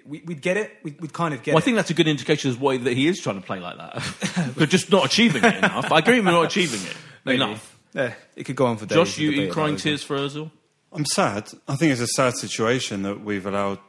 [0.05, 0.71] we, we'd get it.
[0.83, 1.65] We'd, we'd kind of get Well, I it.
[1.65, 4.53] think that's a good indication as why that he is trying to play like that,
[4.57, 5.91] but just not achieving it enough.
[5.91, 6.95] I agree with not achieving it
[7.25, 7.35] Maybe.
[7.43, 7.77] enough.
[7.93, 8.95] Yeah, it could go on for days.
[8.95, 10.51] Josh, you, debate you about crying tears for Ozil?
[10.91, 11.49] I'm sad.
[11.67, 13.79] I think it's a sad situation that we've allowed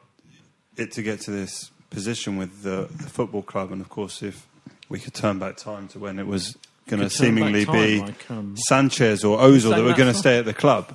[0.76, 3.70] it to get to this position with the, the football club.
[3.72, 4.46] And of course, if
[4.88, 6.56] we could turn back time to when it was
[6.88, 10.12] going to Could turn back seemingly be like, um, Sanchez or Ozil that were going
[10.12, 10.94] to stay at the club.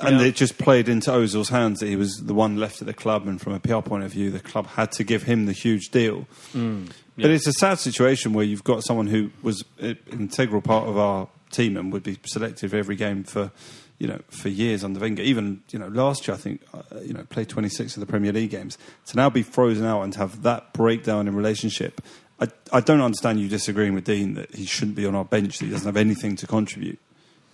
[0.00, 0.26] And Yeah.
[0.26, 3.26] it just played into Ozil's hands that he was the one left at the club,
[3.26, 5.88] and from a PR point of view, the club had to give him the huge
[5.90, 6.28] deal.
[6.54, 6.90] Mm.
[7.16, 10.96] But it's a sad situation where you've got someone who was an integral part of
[10.96, 13.50] our team and would be selected for every game for,
[13.98, 15.24] you know, for years under Wenger.
[15.24, 18.32] Even you know last year, I think uh, you know played 26 of the Premier
[18.32, 18.78] League games.
[19.06, 22.00] To now be frozen out and to have that breakdown in relationship,
[22.40, 25.58] I, I don't understand you disagreeing with Dean that he shouldn't be on our bench.
[25.58, 26.98] That he doesn't have anything to contribute.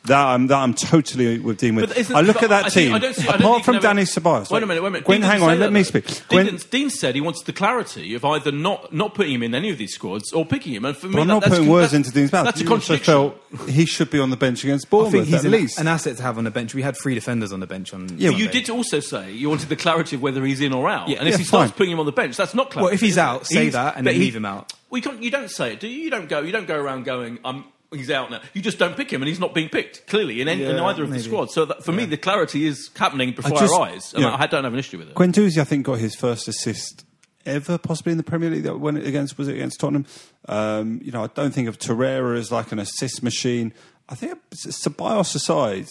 [0.07, 2.11] That I'm, that I'm totally with Dean with.
[2.13, 2.95] I look at that I think- team.
[2.95, 4.51] I don't see- I don't apart from you can have Dani a- Ceballos.
[4.51, 5.05] Wait a minute, wait a minute.
[5.07, 5.85] Gwen, Dean hang on, say let that, me though.
[5.85, 6.07] speak.
[6.29, 9.55] Dean, Gwen, Dean said he wants the clarity of either not not putting him in
[9.55, 10.85] any of these squads or picking him.
[10.85, 12.45] And for but me, I'm that- not that's putting con- words into Dean's mouth.
[12.45, 13.59] That's a You also contradiction.
[13.59, 15.79] felt he should be on the bench against I Bournemouth think he's at an, least.
[15.81, 16.75] an asset to have on the bench.
[16.75, 18.11] We had three defenders on the bench on.
[18.19, 20.87] Yeah, But you did also say you wanted the clarity of whether he's in or
[20.87, 21.09] out.
[21.09, 21.77] Yeah, and if yeah, he starts fine.
[21.79, 22.85] putting him on the bench, that's not clarity.
[22.85, 24.71] Well, if he's out, say that and then leave him out.
[24.91, 26.03] We can't, you don't say it, do you?
[26.03, 26.41] You don't go.
[26.43, 27.65] You don't go around going, "I'm."
[27.95, 28.41] He's out now.
[28.53, 31.05] You just don't pick him, and he's not being picked clearly in, any, in either
[31.05, 31.55] of the squads.
[31.55, 34.37] So that, for me, the clarity is happening before just- our eyes, and yeah.
[34.39, 35.15] I don't have an issue with it.
[35.15, 37.05] Guendouzi, I think, got his first assist
[37.47, 38.65] ever, possibly in the Premier League.
[38.65, 40.07] That when it against was it against Tottenham?
[40.49, 43.73] Um, you know, I don't think of Torreira as like an assist machine.
[44.09, 45.87] I think Ceballos aside,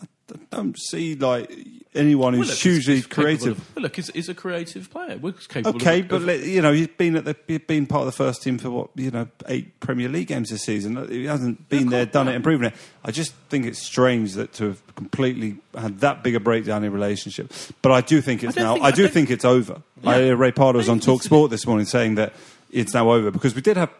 [0.00, 0.06] I
[0.50, 1.50] don't see like
[1.94, 3.58] anyone Well, who's look, hugely creative.
[3.58, 5.16] Of, well, look, he's, he's a creative player.
[5.18, 5.76] Wilkes capable.
[5.76, 8.12] Okay, of, but of- you know he's been at the he's been part of the
[8.12, 10.96] first team for what you know eight Premier League games this season.
[10.96, 12.74] Uh, he hasn't been there, done it, and proven it.
[13.04, 16.92] I just think it's strange that to have completely had that big a breakdown in
[16.92, 17.52] relationship.
[17.82, 18.72] But I do think it's don't now.
[18.74, 19.82] think- I I do think it's over.
[20.04, 22.32] I, Ray Parlour was on Talk Sport this morning saying that
[22.70, 23.90] it's now over because we did have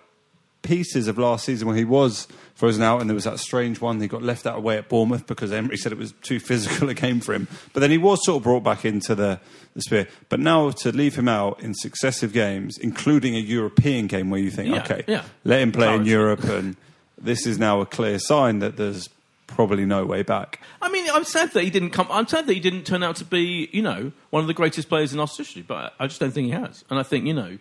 [0.62, 4.00] pieces of last season where he was frozen out and there was that strange one
[4.00, 6.94] he got left out away at Bournemouth because Emery said it was too physical a
[6.94, 9.40] game for him but then he was sort of brought back into the,
[9.74, 14.28] the sphere but now to leave him out in successive games including a European game
[14.28, 15.22] where you think Yeah, okay yeah.
[15.44, 16.76] let him play in Europe and
[17.16, 19.08] this is now a clear sign that there's
[19.46, 22.06] probably no way back I mean, I'm sad that he didn't come.
[22.10, 24.88] I'm sad that he didn't turn out to be, you know, one of the greatest
[24.88, 25.60] players in our history.
[25.62, 26.84] But I just don't think he has.
[26.88, 27.58] And I think, you know,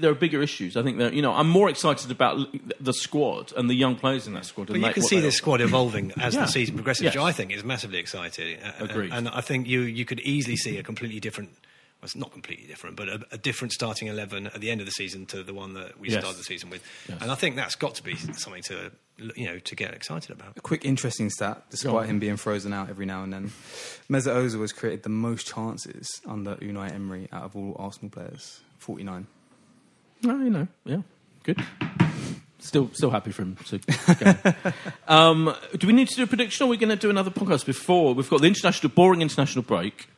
[0.00, 0.76] there are bigger issues.
[0.76, 2.38] I think that, you know, I'm more excited about
[2.80, 4.66] the squad and the young players in that squad.
[4.68, 6.42] But and you they- can see they this squad evolving as Yeah.
[6.42, 7.14] the season progresses, Yes.
[7.14, 8.58] which I think is massively exciting.
[8.60, 9.12] Uh, Agreed.
[9.12, 11.50] And I think you you could easily see a completely different.
[12.00, 14.86] Well, it's not completely different, but a, a different starting eleven at the end of
[14.86, 16.20] the season to the one that we Yes.
[16.20, 16.82] started the season with.
[17.20, 18.90] And I think that's got to be something to
[19.36, 20.54] you know to get excited about.
[20.56, 23.52] A quick interesting stat, despite him being frozen out every now and then.
[24.10, 28.60] Mesut Ozil has created the most chances under Unai Emery out of all Arsenal players,
[28.78, 29.28] 49.
[30.22, 31.02] Well, you know, yeah,
[31.42, 31.62] good.
[32.60, 33.56] Still, still happy for him
[34.20, 34.34] go.
[35.08, 37.30] um, do we need to do a prediction, or are we going to do another
[37.30, 40.08] podcast before we've got the international boring international break?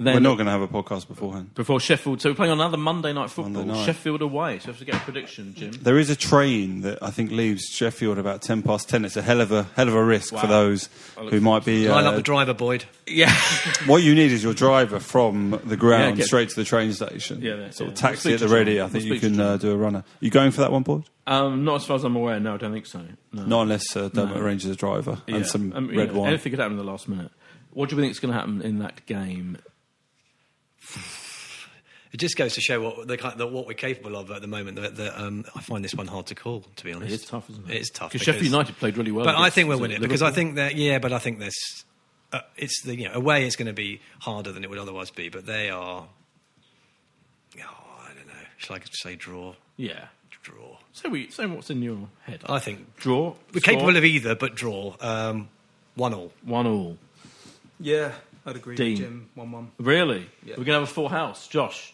[0.00, 2.20] Then we're not going to have a podcast beforehand before Sheffield.
[2.20, 3.52] So we're playing on another Monday night football.
[3.52, 3.84] Monday night.
[3.84, 4.60] Sheffield away.
[4.60, 5.72] So we have to get a prediction, Jim.
[5.72, 9.04] There is a train that I think leaves Sheffield about ten past ten.
[9.04, 10.40] It's a hell of a hell of a risk Wow.
[10.42, 10.88] for those
[11.30, 11.88] who might be.
[11.88, 12.84] Line uh, up the driver, Boyd.
[13.06, 13.32] Yeah.
[13.86, 16.92] what you need is your driver from the ground Yeah, get- straight to the train
[16.92, 17.42] station.
[17.42, 18.80] Yeah, yeah, sort of taxi We'll at the ready.
[18.80, 19.98] I think We'll you can uh, do a runner.
[19.98, 21.04] Are You going for that one, Boyd?
[21.26, 22.38] Um, not as far as I'm aware.
[22.38, 23.02] No, I don't think so.
[23.32, 23.44] No.
[23.44, 24.42] Not unless uh, Dermot No.
[24.42, 25.36] arranges a driver Yeah.
[25.36, 26.28] and some Um, red know, wine.
[26.28, 27.30] Anything could happen in the last minute.
[27.72, 29.58] What do you think is going to happen in that game?
[32.12, 34.80] It just goes to show what the, the, what we're capable of at the moment.
[34.80, 37.12] That, that, um, I find this one hard to call, to be honest.
[37.12, 37.74] It is tough, isn't it?
[37.74, 39.24] It is tough Because Sheffield United played really well.
[39.24, 41.18] But I think we'll was win it it because I think that yeah, but I
[41.18, 41.84] think this
[42.32, 45.10] uh, it's the you know away it's going to be harder than it would otherwise
[45.10, 45.28] be.
[45.28, 46.06] But they are.
[47.60, 48.32] Oh, I don't know.
[48.56, 49.54] Shall I say draw?
[49.76, 50.06] Yeah.
[50.42, 50.78] Draw.
[50.92, 52.40] So we say what's in your head.
[52.46, 53.34] I think Draw.
[53.52, 53.74] we're Score?
[53.74, 54.96] capable of either, but draw.
[55.00, 55.48] Um,
[55.94, 56.32] one all.
[56.42, 56.96] one all.
[57.78, 58.12] Yeah,
[58.46, 58.96] I'd agree Dean.
[58.96, 59.28] Jim.
[59.34, 59.70] 1 1.
[59.78, 60.28] Really?
[60.42, 60.54] Yeah.
[60.56, 61.92] We're going to have a full house, Josh.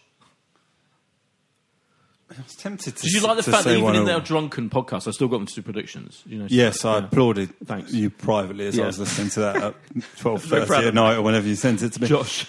[2.31, 4.69] I was tempted to Did you like the to fact that even in their drunken
[4.71, 6.23] podcast, I still got them to do predictions?
[6.27, 6.47] You know.
[6.49, 7.05] Yes, I yeah.
[7.05, 7.93] applauded Thanks.
[7.93, 8.85] you privately as Yeah.
[8.85, 9.75] I was listening to that at
[10.19, 12.09] twelve thirty at night or whenever you sent it to me.
[12.09, 12.47] Josh.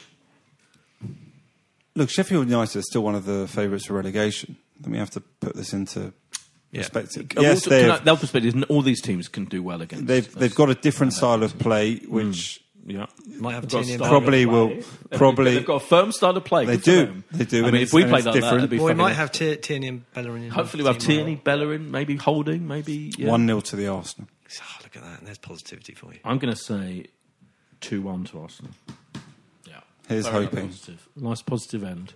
[1.96, 4.58] Look, Sheffield United is still one of the favourites for relegation.
[4.80, 6.12] Then we have to put this into
[6.72, 6.82] Yeah.
[6.82, 7.28] perspective.
[7.38, 10.08] Uh, Yes, also, I- their perspective is all these teams can do well against.
[10.08, 13.08] they've they've got a different style of play, which Yeah.
[13.40, 14.78] Might have They've got a Tierney Probably of will-
[15.18, 16.66] probably- They've got a firm style of play.
[16.66, 17.24] They do.
[17.32, 18.58] They do, I and mean, if we and played it's like that, different.
[18.60, 20.44] it'd be Well, we might have Tier- Tierney and Bellerin.
[20.44, 23.12] in Hopefully, we'll have team, Tierney, Bellerin, maybe Holding, maybe.
[23.18, 23.30] Yeah.
[23.32, 24.28] one 0 to the Arsenal.
[24.62, 26.20] oh, look at that, and there's positivity for you.
[26.24, 27.08] I'm going to say
[27.82, 28.72] two one to Arsenal.
[29.68, 30.68] Yeah, Here's Very hoping.
[30.70, 31.08] Positive.
[31.16, 32.14] Nice positive end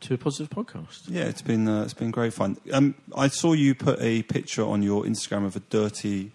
[0.00, 1.02] to a positive podcast.
[1.08, 2.56] Yeah, it's been uh, it's been great fun.
[2.72, 6.32] Um, I saw you put a picture on your Instagram of a dirty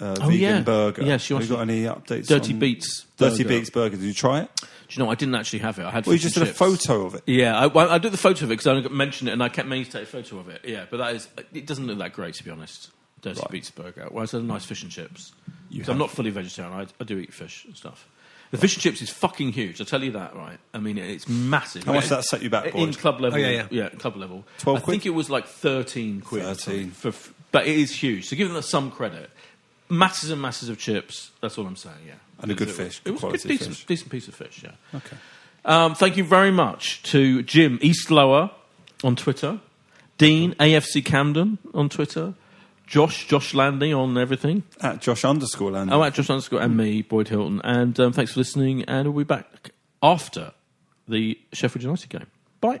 [0.00, 0.60] uh, Oh, vegan yeah.
[0.62, 1.02] burger.
[1.02, 2.26] Yes, you Have you got any updates?
[2.26, 3.48] Dirty on- Beats Dirty burger.
[3.58, 3.96] Beats burger.
[3.96, 4.50] Did you try it?
[4.60, 5.10] Do you know?
[5.10, 5.84] I didn't actually have it.
[5.84, 6.06] I had.
[6.06, 7.22] Well, you fish just and did a photo of it.
[7.26, 9.48] Yeah, I, well, I did the photo of it because I mentioned it, and I
[9.48, 10.62] kept meaning to take a photo of it.
[10.64, 12.90] Yeah, but that is it doesn't look that great to be honest.
[13.20, 13.50] Dirty Right.
[13.50, 14.08] Beats burger.
[14.10, 15.32] Well, it's a nice fish and chips.
[15.70, 16.72] You 'Cause I'm not fully vegetarian.
[16.72, 18.06] I, I do eat fish and stuff.
[18.52, 19.78] The fish and chips is fucking huge.
[19.80, 20.58] I tell you that, right?
[20.72, 21.84] I mean, it's massive.
[21.84, 23.88] How much did that set you back, In club level, Oh, yeah, yeah.
[23.90, 24.46] club level.
[24.58, 24.92] 12 I quid?
[24.94, 26.44] think it was like thirteen quid.
[26.44, 26.92] 13.
[26.92, 27.12] For,
[27.52, 28.26] but it is huge.
[28.28, 29.28] So give them some credit.
[29.90, 31.30] Masses and masses of chips.
[31.40, 31.96] That's all I'm saying.
[32.06, 33.86] Yeah, And a good It- fish, It good was a good, decent, fish.
[33.86, 34.60] decent piece of fish.
[34.62, 34.72] Yeah.
[34.94, 35.16] Okay.
[35.64, 38.50] Um, thank you very much to Jim Eastlower
[39.02, 39.60] on Twitter,
[40.18, 42.34] Dean AFC Camden on Twitter,
[42.86, 44.62] Josh Josh Landy on everything.
[44.80, 45.92] At Josh underscore land.
[45.92, 47.60] Oh, at Josh underscore and me, Boyd Hilton.
[47.64, 48.82] And um, thanks for listening.
[48.84, 49.70] And we'll be back
[50.02, 50.52] after
[51.06, 52.26] the Sheffield United game.
[52.60, 52.80] Bye.